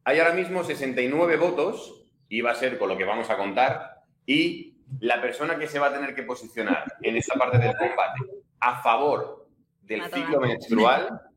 [0.04, 4.04] Hay ahora mismo 69 votos, y va a ser con lo que vamos a contar,
[4.24, 8.20] y la persona que se va a tener que posicionar en esta parte del combate
[8.60, 9.48] a favor
[9.82, 11.27] del ciclo menstrual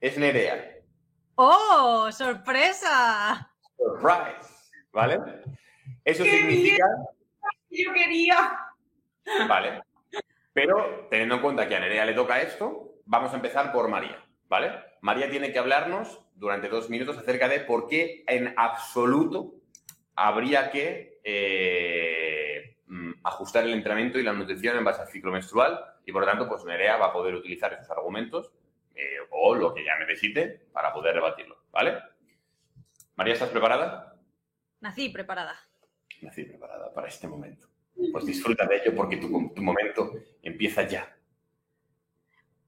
[0.00, 0.78] es Nerea.
[1.34, 3.50] ¡Oh, sorpresa!
[3.76, 4.48] Surprise,
[4.92, 5.18] ¿vale?
[6.04, 6.86] Eso significa...
[7.70, 8.58] Yo quería.
[9.48, 9.82] Vale.
[10.52, 14.24] Pero teniendo en cuenta que a Nerea le toca esto, vamos a empezar por María,
[14.48, 14.72] ¿vale?
[15.00, 19.54] María tiene que hablarnos durante dos minutos acerca de por qué en absoluto
[20.16, 25.78] habría que eh, mm, ajustar el entrenamiento y la nutrición en base al ciclo menstrual
[26.04, 28.52] y por lo tanto, pues Nerea va a poder utilizar esos argumentos
[28.94, 31.98] eh, o lo que ya necesite para poder rebatirlo, ¿vale?
[33.16, 34.16] María, ¿estás preparada?
[34.80, 35.58] Nací preparada.
[36.22, 37.68] Nací preparada para este momento.
[38.12, 40.12] Pues disfruta de ello porque tu, momento
[40.42, 41.14] empieza ya.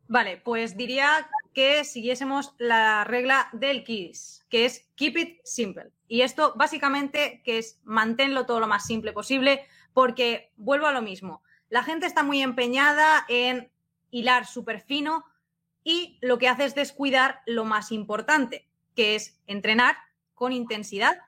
[0.08, 5.90] Vale, pues diría que siguiésemos la regla del KISS, que es keep it simple.
[6.06, 9.64] Y esto básicamente que es manténlo todo lo más simple posible,
[9.94, 11.42] porque vuelvo a lo mismo.
[11.70, 13.70] La gente está muy empeñada en
[14.10, 15.24] hilar súper fino
[15.84, 19.96] y lo que hace es descuidar lo más importante, que es entrenar
[20.34, 21.18] con intensidad,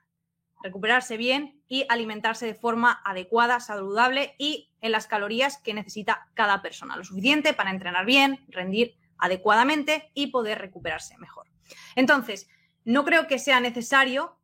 [0.61, 6.61] recuperarse bien y alimentarse de forma adecuada, saludable y en las calorías que necesita cada
[6.61, 11.47] persona, lo suficiente para entrenar bien, rendir adecuadamente y poder recuperarse mejor.
[11.95, 12.47] Entonces,
[12.83, 14.37] no creo que sea necesario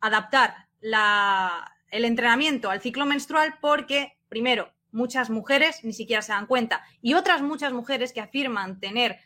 [0.00, 6.82] adaptar el entrenamiento al ciclo menstrual porque, primero, muchas mujeres ni siquiera se dan cuenta
[7.00, 9.18] y otras muchas mujeres que afirman tener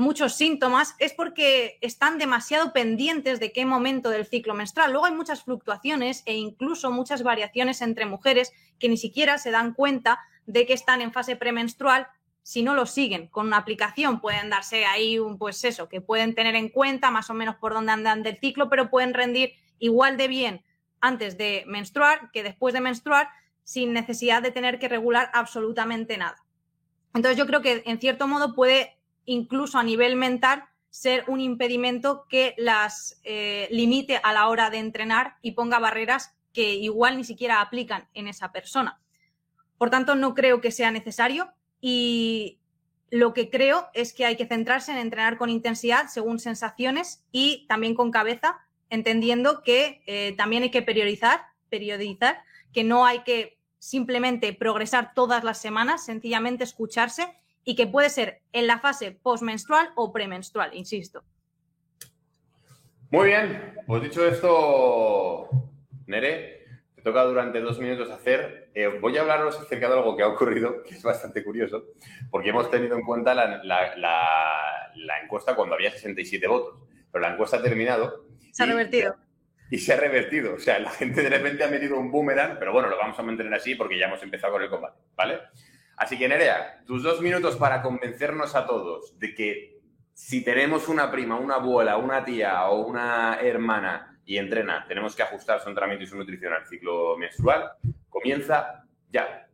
[0.00, 4.90] muchos síntomas es porque están demasiado pendientes de qué momento del ciclo menstrual.
[4.90, 9.74] Luego hay muchas fluctuaciones e incluso muchas variaciones entre mujeres que ni siquiera se dan
[9.74, 12.08] cuenta de que están en fase premenstrual
[12.42, 14.20] si no lo siguen con una aplicación.
[14.20, 17.74] Pueden darse ahí un, pues eso, que pueden tener en cuenta más o menos por
[17.74, 20.64] dónde andan del ciclo, pero pueden rendir igual de bien
[21.00, 23.28] antes de menstruar que después de menstruar
[23.64, 26.42] sin necesidad de tener que regular absolutamente nada.
[27.14, 32.26] Entonces yo creo que en cierto modo puede incluso a nivel mental, ser un impedimento
[32.28, 37.24] que las eh, limite a la hora de entrenar y ponga barreras que igual ni
[37.24, 39.00] siquiera aplican en esa persona.
[39.78, 42.58] Por tanto, no creo que sea necesario y
[43.10, 47.66] lo que creo es que hay que centrarse en entrenar con intensidad según sensaciones y
[47.68, 48.58] también con cabeza,
[48.88, 52.42] entendiendo que eh, también hay que periodizar, periodizar,
[52.72, 57.36] que no hay que simplemente progresar todas las semanas, sencillamente escucharse
[57.70, 61.22] y que puede ser en la fase postmenstrual o premenstrual, insisto.
[63.12, 65.48] Muy bien, pues dicho esto,
[66.08, 66.64] Nere,
[66.96, 68.72] te toca durante dos minutos hacer.
[68.74, 71.84] Eh, voy a hablaros acerca de algo que ha ocurrido, que es bastante curioso,
[72.28, 76.80] porque hemos tenido en cuenta la, la encuesta cuando había 67 votos,
[77.12, 78.26] pero la encuesta ha terminado.
[78.50, 79.14] Se ha revertido
[79.70, 80.54] y se ha revertido.
[80.54, 83.22] O sea, la gente de repente ha metido un boomerang, pero bueno, lo vamos a
[83.22, 85.38] mantener así porque ya hemos empezado con el combate, ¿vale?
[86.00, 89.80] Así que, Nerea, tus dos minutos para convencernos a todos de que
[90.14, 95.24] si tenemos una prima, una abuela, una tía o una hermana y entrena, tenemos que
[95.24, 97.72] ajustar su entrenamiento y su nutrición al ciclo menstrual,
[98.08, 99.46] comienza ya.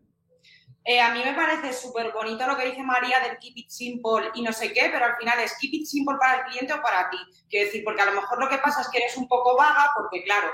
[0.85, 4.31] Eh, a mí me parece súper bonito lo que dice María del keep it simple
[4.35, 6.81] y no sé qué, pero al final es keep it simple para el cliente o
[6.81, 7.19] para ti.
[7.51, 9.91] Quiero decir, porque a lo mejor lo que pasa es que eres un poco vaga,
[9.97, 10.49] porque claro,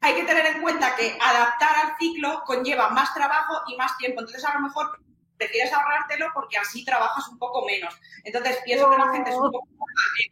[0.00, 4.18] hay que tener en cuenta que adaptar al ciclo conlleva más trabajo y más tiempo.
[4.18, 4.98] Entonces, a lo mejor
[5.42, 7.94] prefieres ahorrártelo porque así trabajas un poco menos.
[8.24, 9.68] Entonces, pienso que la gente es un poco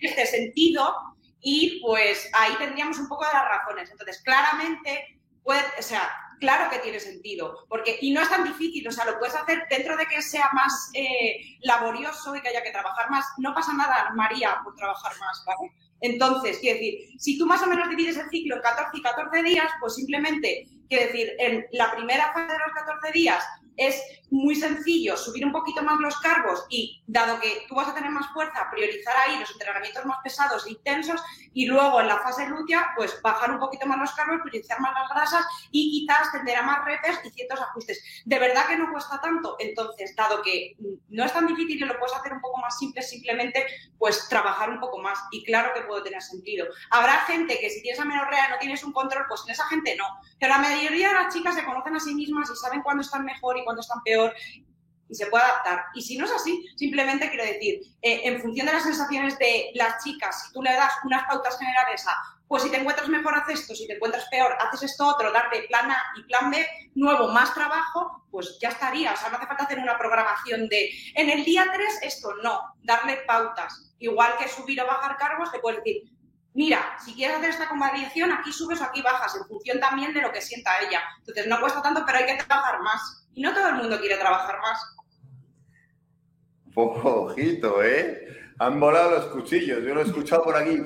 [0.00, 0.94] en este sentido
[1.40, 3.90] y pues ahí tendríamos un poco de las razones.
[3.90, 8.86] Entonces, claramente, puede, o sea, claro que tiene sentido, porque y no es tan difícil,
[8.86, 12.62] o sea, lo puedes hacer dentro de que sea más eh, laborioso y que haya
[12.62, 13.24] que trabajar más.
[13.38, 15.72] No pasa nada, María, por trabajar más, ¿vale?
[16.00, 19.42] Entonces, quiero decir, si tú más o menos divides el ciclo en 14 y 14
[19.42, 23.44] días, pues simplemente, quiero decir, en la primera fase de los 14 días
[23.76, 27.94] es muy sencillo subir un poquito más los cargos y, dado que tú vas a
[27.94, 31.20] tener más fuerza, priorizar ahí los entrenamientos más pesados e intensos
[31.52, 34.94] y luego en la fase lútea, pues bajar un poquito más los cargos, priorizar más
[34.94, 38.02] las grasas y quizás tender a más repes y ciertos ajustes.
[38.24, 40.76] De verdad que no cuesta tanto, entonces, dado que
[41.08, 43.66] no es tan difícil y lo puedes hacer un poco más simple, simplemente
[43.98, 46.66] pues trabajar un poco más y claro que puede tener sentido.
[46.90, 50.04] Habrá gente que si tienes amenorrea no tienes un control, pues en esa gente no,
[50.38, 53.24] pero la mayoría de las chicas se conocen a sí mismas y saben cuándo están
[53.24, 54.19] mejor y cuándo están peor
[55.10, 55.86] y se puede adaptar.
[55.94, 59.70] Y si no es así, simplemente quiero decir, eh, en función de las sensaciones de
[59.74, 62.16] las chicas, si tú le das unas pautas generales a,
[62.50, 65.62] pues si te encuentras mejor, haces esto, si te encuentras peor, haces esto otro, darle
[65.68, 66.66] plan A y plan B,
[66.96, 69.12] nuevo, más trabajo, pues ya estaría.
[69.12, 72.60] O sea, no hace falta hacer una programación de, en el día 3 esto, no,
[72.82, 73.94] darle pautas.
[74.00, 76.02] Igual que subir o bajar cargos, te puedes decir,
[76.54, 80.20] mira, si quieres hacer esta convalidación, aquí subes o aquí bajas, en función también de
[80.20, 81.02] lo que sienta ella.
[81.18, 83.19] Entonces, no cuesta tanto, pero hay que trabajar más.
[83.34, 84.96] Y no todo el mundo quiere trabajar más.
[86.74, 88.52] Ojito, ¿eh?
[88.58, 89.82] Han volado los cuchillos.
[89.82, 90.82] Yo lo he escuchado por aquí.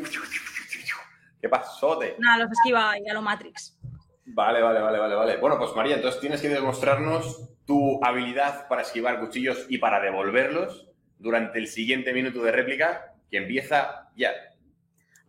[1.41, 1.99] ¿Qué pasó?
[2.19, 3.79] Nada, los esquiva y a lo Matrix.
[4.27, 5.37] Vale, vale, vale, vale, vale.
[5.37, 10.89] Bueno, pues María, entonces tienes que demostrarnos tu habilidad para esquivar cuchillos y para devolverlos
[11.19, 14.31] durante el siguiente minuto de réplica que empieza ya.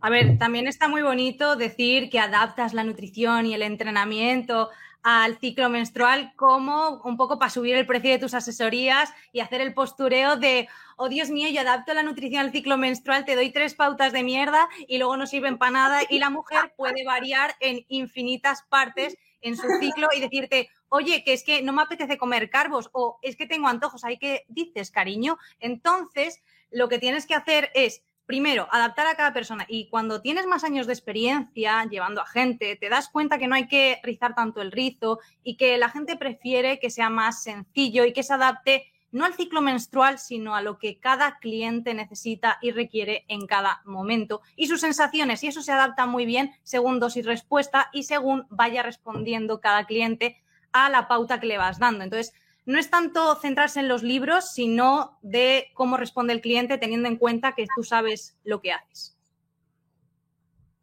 [0.00, 4.70] A ver, también está muy bonito decir que adaptas la nutrición y el entrenamiento
[5.08, 9.60] al ciclo menstrual como un poco para subir el precio de tus asesorías y hacer
[9.60, 13.52] el postureo de, oh Dios mío, yo adapto la nutrición al ciclo menstrual, te doy
[13.52, 17.54] tres pautas de mierda y luego no sirven para nada y la mujer puede variar
[17.60, 22.18] en infinitas partes en su ciclo y decirte, oye, que es que no me apetece
[22.18, 25.38] comer carbos o es que tengo antojos, ¿hay que dices, cariño?
[25.60, 26.42] Entonces,
[26.72, 29.64] lo que tienes que hacer es primero, adaptar a cada persona.
[29.68, 33.54] Y cuando tienes más años de experiencia llevando a gente, te das cuenta que no
[33.54, 38.04] hay que rizar tanto el rizo y que la gente prefiere que sea más sencillo
[38.04, 42.58] y que se adapte no al ciclo menstrual, sino a lo que cada cliente necesita
[42.60, 44.42] y requiere en cada momento.
[44.56, 48.82] Y sus sensaciones, y eso se adapta muy bien según dosis respuesta y según vaya
[48.82, 52.04] respondiendo cada cliente a la pauta que le vas dando.
[52.04, 52.34] Entonces,
[52.66, 57.16] no es tanto centrarse en los libros, sino de cómo responde el cliente teniendo en
[57.16, 59.16] cuenta que tú sabes lo que haces.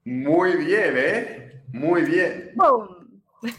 [0.06, 1.64] Muy bien, ¿eh?
[1.74, 2.54] Muy bien.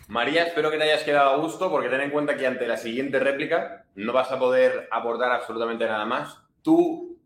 [0.08, 2.78] María, espero que te hayas quedado a gusto porque ten en cuenta que ante la
[2.78, 6.38] siguiente réplica no vas a poder abordar absolutamente nada más.
[6.62, 7.18] Tú,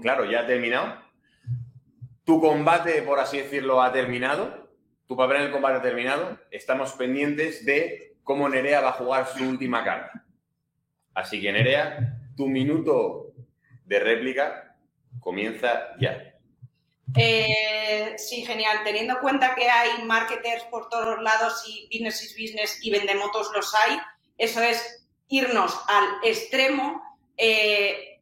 [0.00, 0.94] claro, ya ha terminado.
[2.24, 4.68] Tu combate, por así decirlo, ha terminado.
[5.08, 6.38] Tu papel en el combate ha terminado.
[6.52, 10.19] Estamos pendientes de cómo Nerea va a jugar su última carta.
[11.14, 13.32] Así que Nerea, tu minuto
[13.84, 14.76] de réplica
[15.20, 16.34] comienza ya.
[17.16, 18.78] Eh, sí, genial.
[18.84, 23.50] Teniendo en cuenta que hay marketers por todos lados y business is business y vendemotos
[23.54, 23.98] los hay,
[24.38, 27.02] eso es irnos al extremo,
[27.36, 28.20] eh,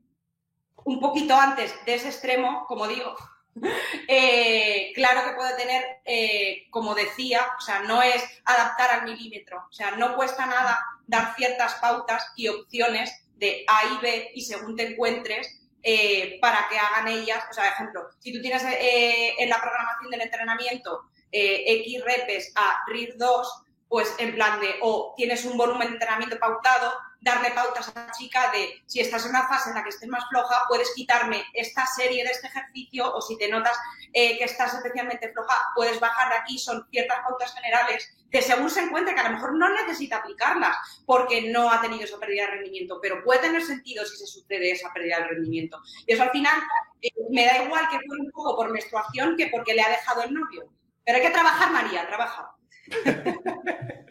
[0.84, 3.14] un poquito antes de ese extremo, como digo,
[4.10, 9.66] Eh, claro que puede tener, eh, como decía, o sea, no es adaptar al milímetro,
[9.68, 14.40] o sea, no cuesta nada dar ciertas pautas y opciones de A y B y
[14.40, 19.48] según te encuentres eh, para que hagan ellas, o sea, ejemplo, si tú tienes en
[19.50, 25.44] la programación del entrenamiento X repes a RIR 2, pues en plan de, o tienes
[25.44, 29.48] un volumen de entrenamiento pautado, darle pautas a la chica de si estás en una
[29.48, 33.20] fase en la que estés más floja, puedes quitarme esta serie de este ejercicio o
[33.20, 33.76] si te notas
[34.12, 38.68] eh, que estás especialmente floja, puedes bajar de aquí, son ciertas pautas generales que según
[38.70, 42.42] se encuentre que a lo mejor no necesita aplicarlas porque no ha tenido esa pérdida
[42.42, 45.80] de rendimiento, pero puede tener sentido si se sucede esa pérdida de rendimiento.
[46.06, 46.60] Y eso al final
[47.00, 50.22] eh, me da igual que fue un poco por menstruación que porque le ha dejado
[50.22, 50.70] el novio.
[51.04, 52.54] Pero hay que trabajar, María, trabaja.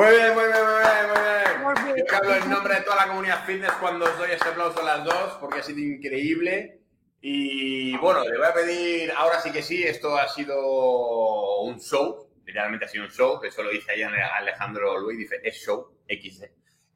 [0.00, 2.06] Muy bien, muy bien, muy bien, muy bien.
[2.08, 4.82] Yo hablo en nombre de toda la comunidad fitness cuando os doy ese aplauso a
[4.82, 6.80] las dos, porque ha sido increíble.
[7.20, 12.30] Y bueno, le voy a pedir, ahora sí que sí, esto ha sido un show,
[12.46, 15.92] literalmente ha sido un show, que eso lo dice ahí Alejandro Luis, dice, es show,
[16.08, 16.44] XD.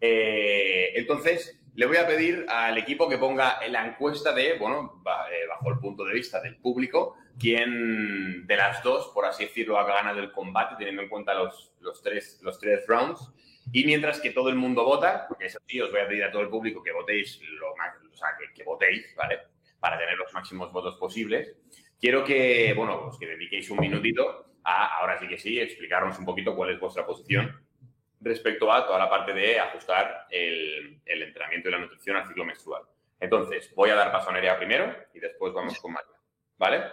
[0.00, 5.46] Eh, entonces, le voy a pedir al equipo que ponga la encuesta de, bueno, eh,
[5.48, 9.84] bajo el punto de vista del público, quién de las dos, por así decirlo, ha
[9.84, 13.32] ganado el combate, teniendo en cuenta los, los, tres, los tres rounds.
[13.72, 16.30] Y mientras que todo el mundo vota, porque eso sí, os voy a pedir a
[16.30, 19.40] todo el público que votéis, lo o sea, que, votéis, ¿vale?
[19.80, 21.56] Para tener los máximos votos posibles.
[21.98, 26.24] Quiero que, bueno, pues que dediquéis un minutito a, ahora sí que sí, explicarnos un
[26.24, 27.64] poquito cuál es vuestra posición
[28.24, 32.44] respecto a toda la parte de ajustar el, el entrenamiento y la nutrición al ciclo
[32.44, 32.82] menstrual.
[33.20, 36.16] Entonces, voy a dar paso a Nerea primero y después vamos con María,
[36.56, 36.84] ¿vale?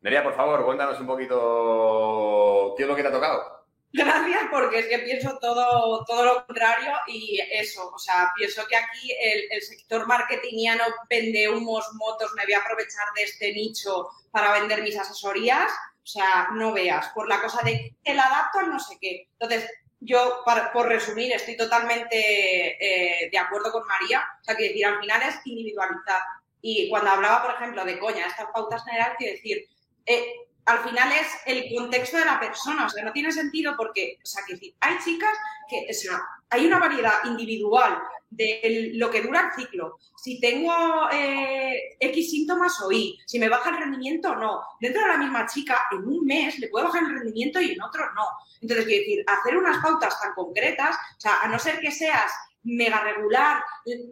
[0.00, 3.64] Nerea, por favor, cuéntanos un poquito qué es lo que te ha tocado.
[3.96, 8.76] Gracias, porque es que pienso todo, todo lo contrario y eso, o sea, pienso que
[8.76, 9.14] aquí
[9.52, 14.82] el, sector marketingiano vende humos, motos, me voy a aprovechar de este nicho para vender
[14.82, 15.70] mis asesorías,
[16.02, 19.28] o sea, no veas, por la cosa de el adapto al no sé qué.
[19.38, 19.70] Entonces,
[20.04, 25.00] yo, por resumir, estoy totalmente eh, de acuerdo con María, o sea, que decir, al
[25.00, 26.20] final es individualizar.
[26.60, 29.66] Y cuando hablaba, por ejemplo, de coña, estas pautas generales, quiero decir,
[30.06, 30.32] eh,
[30.66, 34.26] al final es el contexto de la persona, o sea, no tiene sentido porque, o
[34.26, 35.36] sea, que hay chicas
[35.68, 37.98] que, o sea, hay una variedad individual
[38.30, 39.98] de lo que dura el ciclo.
[40.16, 40.72] Si tengo
[41.12, 44.62] eh, X síntomas o Y, si me baja el rendimiento o no.
[44.80, 47.82] Dentro de la misma chica, en un mes le puede bajar el rendimiento y en
[47.82, 48.26] otro no.
[48.60, 52.32] Entonces, quiero decir, hacer unas pautas tan concretas, o sea, a no ser que seas
[52.64, 53.62] mega regular,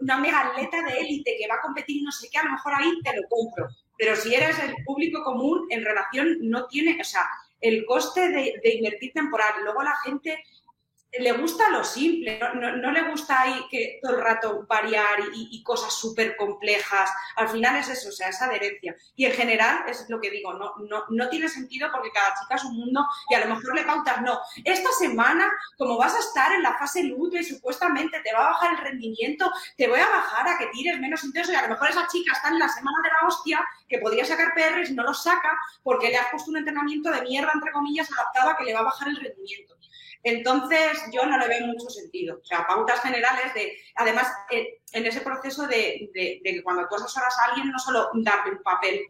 [0.00, 2.74] una mega atleta de élite que va a competir no sé qué, a lo mejor
[2.74, 3.66] ahí te lo compro.
[3.96, 7.26] Pero si eres el público común, en relación no tiene, o sea,
[7.60, 9.52] el coste de, de invertir temporal.
[9.62, 10.44] Luego la gente
[11.18, 15.92] le gusta lo simple, no, le gusta ahí que todo el rato variar y, cosas
[15.94, 17.10] súper complejas.
[17.36, 18.96] Al final es eso, o sea, esa adherencia.
[19.14, 22.76] Y en general, es lo que digo, no, tiene sentido porque cada chica es un
[22.76, 26.62] mundo y a lo mejor le pautas, no, esta semana, como vas a estar en
[26.62, 30.48] la fase luto y supuestamente te va a bajar el rendimiento, te voy a bajar
[30.48, 32.98] a que tires menos intenso y a lo mejor esa chica está en la semana
[33.02, 36.50] de la hostia que podría sacar PRs y no lo saca porque le has puesto
[36.50, 39.76] un entrenamiento de mierda, entre comillas, adaptado a que le va a bajar el rendimiento.
[40.24, 42.38] Entonces, yo no le veo mucho sentido.
[42.40, 47.34] O sea, pautas generales de, además, eh, en ese proceso de, que cuando tú asesoras
[47.38, 49.00] a alguien, no solo darle un papel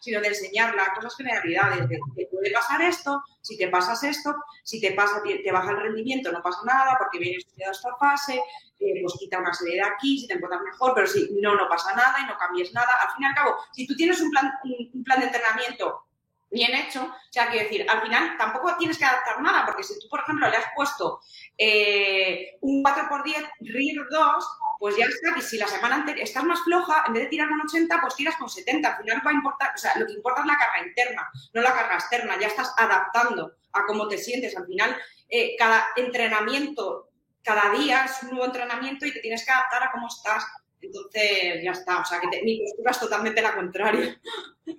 [0.00, 4.34] sino de enseñarle cosas generalidades, de que puede pasar esto, si te pasas esto,
[4.64, 8.40] si te pasa, te, baja el rendimiento, no pasa nada, porque viene estudiado esta fase,
[8.80, 11.68] eh, pues quita una serie de aquí, si te encuentras mejor, pero si no, no
[11.68, 12.90] pasa nada y no cambies nada.
[13.02, 14.52] Al fin y al cabo, si tú tienes un plan,
[14.92, 16.07] un plan de entrenamiento
[16.50, 17.04] bien hecho.
[17.04, 20.20] O sea, quiero decir, al final tampoco tienes que adaptar nada, porque si tú, por
[20.20, 21.20] ejemplo, le has puesto
[21.56, 26.60] eh, un 4x10 RIR 2, pues ya está, que si la semana anterior estás más
[26.60, 28.88] floja, en vez de tirar con 80, pues tiras con 70.
[28.88, 31.62] Al final va a importar, o sea, lo que importa es la carga interna, no
[31.62, 32.38] la carga externa.
[32.40, 34.56] Ya estás adaptando a cómo te sientes.
[34.56, 34.96] Al final,
[35.28, 37.10] eh, cada entrenamiento,
[37.42, 40.46] cada día es un nuevo entrenamiento y te tienes que adaptar a cómo estás
[40.80, 42.00] entonces, ya está.
[42.00, 44.20] O sea, que mi postura es totalmente la contraria.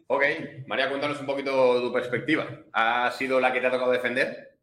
[0.05, 0.23] Ok.
[0.67, 2.47] María, cuéntanos un poquito tu perspectiva.
[2.73, 4.55] ¿Ha sido la que te ha tocado defender?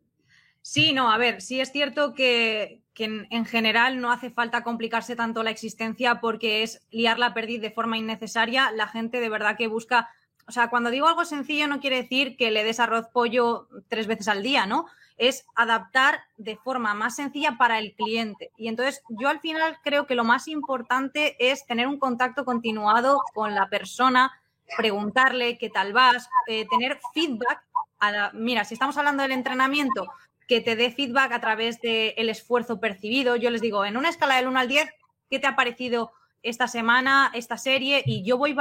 [0.63, 5.43] Sí, no, a ver, sí es cierto que, en, general no hace falta complicarse tanto
[5.43, 8.71] la existencia porque es liar la perdiz de forma innecesaria.
[8.71, 10.11] La gente de verdad que busca.
[10.47, 14.07] O sea, cuando digo algo sencillo no quiere decir que le des arroz pollo tres
[14.07, 14.87] veces al día, ¿no?
[15.17, 18.51] Es adaptar de forma más sencilla para el cliente.
[18.57, 23.23] Y entonces yo al final creo que lo más importante es tener un contacto continuado
[23.35, 24.33] con la persona,
[24.77, 27.63] preguntarle qué tal vas, eh, tener feedback.
[28.35, 30.07] mira, si estamos hablando del entrenamiento,
[30.47, 33.37] que te dé feedback a través del esfuerzo percibido.
[33.37, 34.89] Yo les digo, en una escala del 1 al 10,
[35.31, 36.13] ¿qué te ha parecido
[36.43, 38.03] esta semana, esta serie?
[38.07, 38.55] Y yo voy,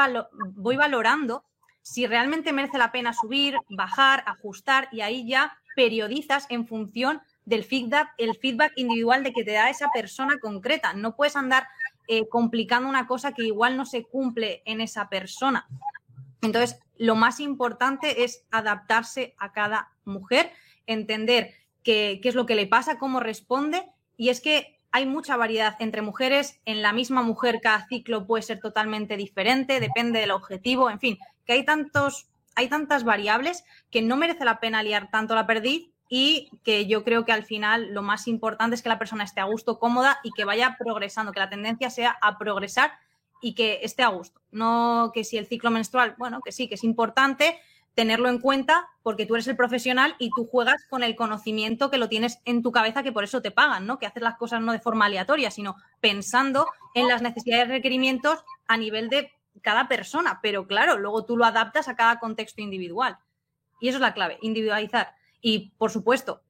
[0.55, 1.43] voy valorando
[1.85, 7.63] si realmente merece la pena subir, bajar, ajustar y ahí ya periodizas en función del
[7.63, 10.93] feedback, el feedback individual de que te da esa persona concreta.
[10.93, 11.67] No puedes andar
[12.07, 15.67] eh, complicando una cosa que igual no se cumple en esa persona.
[16.41, 20.51] Entonces, lo más importante es adaptarse a cada mujer,
[20.87, 23.83] entender qué, qué es lo que le pasa, cómo responde.
[24.17, 26.59] Y es que hay mucha variedad entre mujeres.
[26.65, 31.19] En la misma mujer cada ciclo puede ser totalmente diferente, depende del objetivo, en fin,
[31.45, 35.89] que hay tantos, hay tantas variables que no merece la pena liar tanto la perdiz
[36.09, 39.41] y que yo creo que al final lo más importante es que la persona esté
[39.41, 42.91] a gusto, cómoda y que vaya progresando, que la tendencia sea a progresar
[43.41, 44.41] y que esté a gusto.
[44.51, 47.59] No que si el ciclo menstrual, bueno, que sí, que es importante
[47.95, 51.97] tenerlo en cuenta porque tú eres el profesional y tú juegas con el conocimiento que
[51.97, 53.97] lo tienes en tu cabeza, que por eso te pagan, ¿no?
[53.97, 58.43] Que haces las cosas no de forma aleatoria, sino pensando en las necesidades y requerimientos
[58.67, 59.31] a nivel de
[59.65, 60.39] cada persona.
[60.41, 63.17] Pero claro, luego tú lo adaptas a cada contexto individual.
[63.81, 65.13] Y eso es la clave, individualizar.
[65.41, 66.43] Y, por supuesto,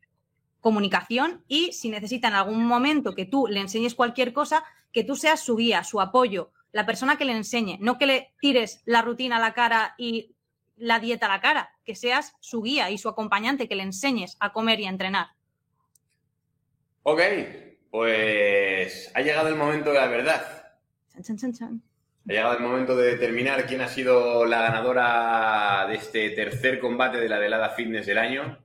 [0.59, 5.16] comunicación y si necesita en algún momento que tú le enseñes cualquier cosa, que tú
[5.16, 9.01] seas su guía, su apoyo, la persona que le enseñe, no que le tires la
[9.01, 10.36] rutina a la cara y
[10.76, 14.38] la dieta a la cara, que seas su guía y su acompañante, que le enseñes
[14.39, 15.28] a comer y a entrenar.
[17.03, 17.22] Ok,
[17.91, 20.74] pues ha llegado el momento de la verdad.
[22.28, 27.19] Ha llegado el momento de determinar quién ha sido la ganadora de este tercer combate
[27.19, 28.57] de la velada fitness del año.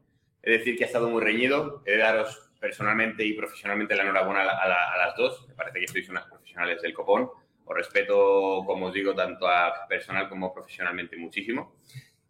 [0.42, 1.82] Es decir, que ha estado muy reñido.
[1.84, 5.46] He de daros personalmente y profesionalmente la enhorabuena a, las dos.
[5.46, 7.28] Me parece que sois unas profesionales del copón.
[7.66, 11.76] Os respeto, como os digo, tanto a personal como profesionalmente muchísimo.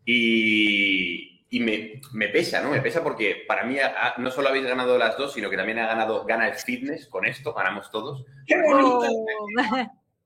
[0.05, 2.70] Y, me, me, pesa, ¿no?
[2.70, 3.76] Me pesa porque para mí
[4.18, 7.24] no solo habéis ganado las dos, sino que también ha ganado, gana el fitness con
[7.24, 8.26] esto, ganamos todos.
[8.49, 9.07] ¡Qué bonito!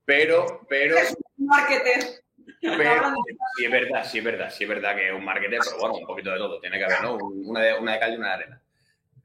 [0.05, 0.97] Pero, pero...
[0.97, 2.25] Es un marketer.
[2.61, 3.15] Pero,
[3.57, 5.95] sí es verdad, sí es verdad, sí es verdad que es un marketer, pero bueno,
[5.97, 7.17] un poquito de todo tiene que haber, ¿no?
[7.17, 8.63] Una de, una de cal y una de arena.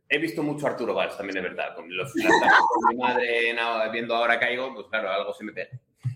[0.09, 1.75] He visto mucho a Arturo Valls también, es verdad.
[1.75, 3.55] Con los con mi madre
[3.91, 5.69] viendo ahora caigo, pues claro, algo se me pega.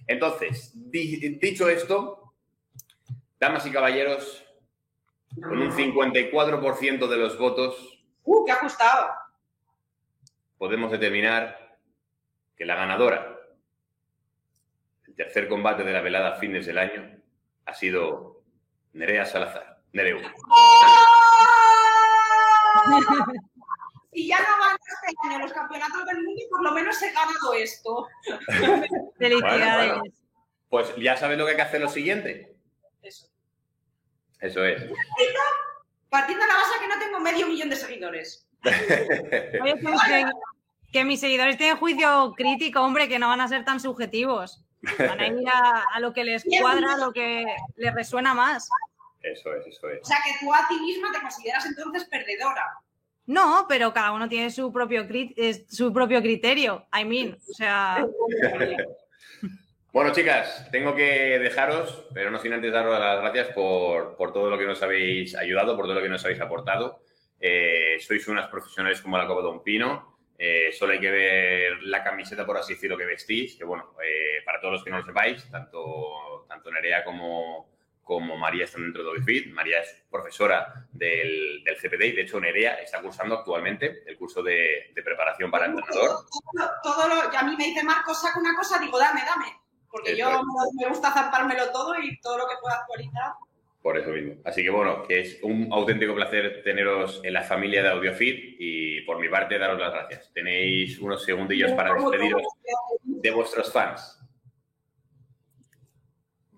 [0.07, 2.33] Entonces, dicho esto,
[3.39, 4.45] damas y caballeros,
[5.35, 8.03] con un 54% de los votos.
[8.23, 9.11] ¡Uh, qué ajustado!
[10.57, 11.77] Podemos determinar
[12.55, 13.32] que la ganadora
[15.13, 17.21] el tercer combate de la velada fines del año
[17.65, 18.41] ha sido
[18.93, 19.79] Nerea Salazar.
[19.91, 20.19] Nereu.
[24.11, 27.53] Si ya no ganas este año los campeonatos del mundo, por lo menos he ganado
[27.53, 28.07] esto.
[29.19, 30.13] Felicidades.
[30.69, 32.55] Pues ya sabes lo que hay que hacer lo siguiente.
[33.03, 33.27] Eso.
[34.39, 34.81] Eso es.
[36.09, 38.47] Partiendo de la base que no tengo medio millón de seguidores.
[39.61, 40.25] Oye, que,
[40.91, 44.63] que mis seguidores tienen juicio crítico, hombre, que no van a ser tan subjetivos.
[44.97, 48.69] Van a ir a, lo que les cuadra, a lo que les resuena más.
[49.21, 50.01] Eso es, eso es.
[50.01, 52.65] O sea, que tú a ti misma te consideras entonces perdedora.
[53.25, 55.07] No, pero cada uno tiene su propio,
[55.69, 56.87] su propio criterio.
[56.93, 58.05] I mean, o sea.
[59.93, 64.57] Bueno, chicas, tengo que dejaros, pero no sin antes daros las gracias por, todo lo
[64.57, 67.01] que nos habéis ayudado, por todo lo que nos habéis aportado.
[67.39, 70.12] Eh, sois unas profesionales como la Copa Don Pino.
[70.37, 74.41] Eh, solo hay que ver la camiseta, por así decirlo, que vestís, que bueno, eh,
[74.45, 77.69] para todos los que no lo sepáis, tanto, tanto Nerea como,
[78.03, 79.53] como María están dentro de OIFIT.
[79.53, 84.41] María es profesora del, del CPD y, de hecho, Nerea está cursando actualmente el curso
[84.41, 86.25] de, preparación para entrenador.
[86.81, 89.59] Todo, lo, a mí me dice Marcos, saca una cosa, digo, dame, dame.
[89.89, 90.41] Porque yo
[90.79, 93.33] me gusta zampármelo todo y todo lo que pueda actualizar.
[93.83, 94.35] Por eso mismo.
[94.45, 99.01] Así que bueno, que es un auténtico placer teneros en la familia de AudioFit y
[99.01, 100.31] por mi parte daros las gracias.
[100.33, 102.43] Tenéis unos segundillos para despediros
[103.03, 104.21] de vuestros fans.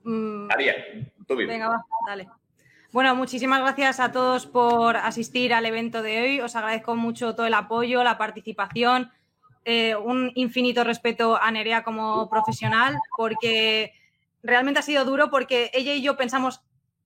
[0.04, 0.50] Mm.
[1.28, 1.52] Tú mismo.
[1.52, 2.28] Venga, va, dale.
[2.92, 6.42] Bueno, muchísimas gracias a todos por asistir al evento de hoy.
[6.42, 9.12] Os agradezco mucho todo el apoyo, la participación.
[9.66, 13.94] Eh, un infinito respeto a Nerea como profesional, porque
[14.44, 16.62] realmente ha sido duro, porque ella y yo pensamos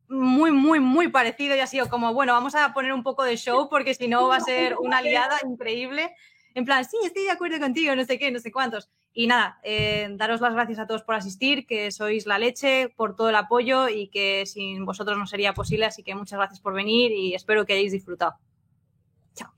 [0.09, 3.37] muy, muy, muy parecido y ha sido como, bueno, vamos a poner un poco de
[3.37, 6.15] show porque si no va a ser una liada increíble.
[6.55, 8.89] En plan, sí, estoy de acuerdo contigo, no sé qué, no sé cuántos.
[9.13, 13.15] Y nada, eh, daros las gracias a todos por asistir, que sois la leche, por
[13.15, 15.85] todo el apoyo y que sin vosotros no sería posible.
[15.85, 18.35] Así que muchas gracias por venir y espero que hayáis disfrutado.
[19.35, 19.53] Chao.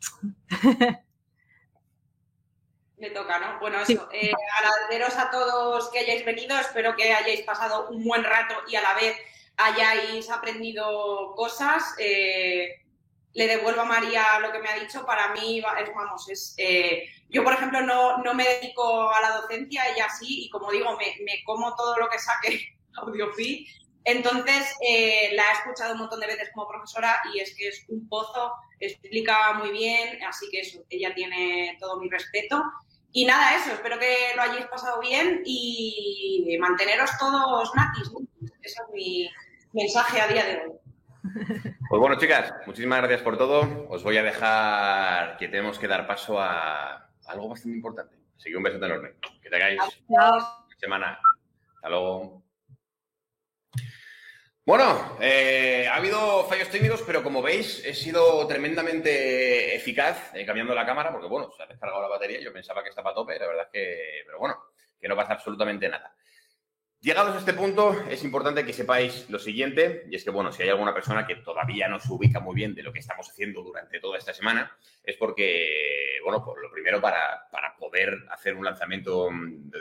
[2.97, 3.59] Me toca, ¿no?
[3.59, 8.23] Bueno, eso, eh, agradeceros a todos que hayáis venido, espero que hayáis pasado un buen
[8.23, 9.17] rato y a la vez
[9.57, 11.95] hayáis aprendido cosas.
[11.97, 12.77] Eh,
[13.33, 15.05] le devuelvo a María lo que me ha dicho.
[15.05, 16.53] Para mí, vamos, es.
[16.57, 20.71] Eh, yo, por ejemplo, no, no, me dedico a la docencia, ella sí, y como
[20.71, 23.67] digo, me, me como todo lo que saque AudioFit.
[24.03, 27.85] Entonces, eh, la he escuchado un montón de veces como profesora y es que es
[27.87, 32.63] un pozo, explica muy bien, así que eso, ella tiene todo mi respeto.
[33.13, 38.11] Y nada, eso, espero que lo hayáis pasado bien y manteneros todos natis.
[38.61, 39.29] Ese es mi
[39.73, 40.71] mensaje a día de hoy.
[41.89, 43.87] Pues bueno, chicas, muchísimas gracias por todo.
[43.89, 48.15] Os voy a dejar que tenemos que dar paso a algo bastante importante.
[48.37, 49.15] Así que un beso enorme.
[49.41, 49.79] Que tengáis
[50.79, 51.19] semana.
[51.75, 52.40] Hasta luego.
[54.71, 60.73] Bueno, eh, ha habido fallos técnicos, pero como veis, he sido tremendamente eficaz eh, cambiando
[60.73, 63.37] la cámara, porque bueno, se ha descargado la batería, yo pensaba que estaba a tope,
[63.37, 64.55] la verdad es que, pero bueno,
[64.97, 66.15] que no pasa absolutamente nada.
[67.01, 70.63] Llegados a este punto, es importante que sepáis lo siguiente, y es que, bueno, si
[70.63, 73.63] hay alguna persona que todavía no se ubica muy bien de lo que estamos haciendo
[73.63, 74.73] durante toda esta semana,
[75.03, 79.29] es porque, bueno, por lo primero, para, para poder hacer un lanzamiento,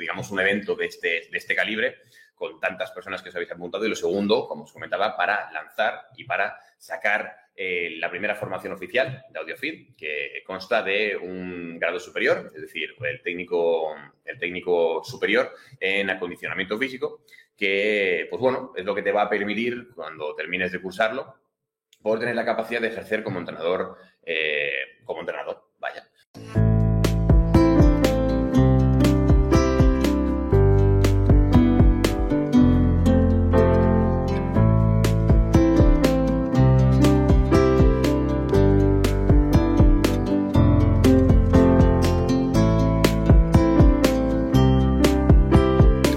[0.00, 1.98] digamos, un evento de este, de este calibre,
[2.40, 3.84] con tantas personas que os habéis apuntado.
[3.84, 8.72] Y lo segundo, como os comentaba, para lanzar y para sacar eh, la primera formación
[8.72, 13.94] oficial de AudioFeed, que consta de un grado superior, es decir, el técnico,
[14.24, 19.28] el técnico superior en acondicionamiento físico, que, pues bueno, es lo que te va a
[19.28, 21.34] permitir, cuando termines de cursarlo,
[22.00, 26.08] poder tener la capacidad de ejercer como entrenador, eh, como entrenador, vaya.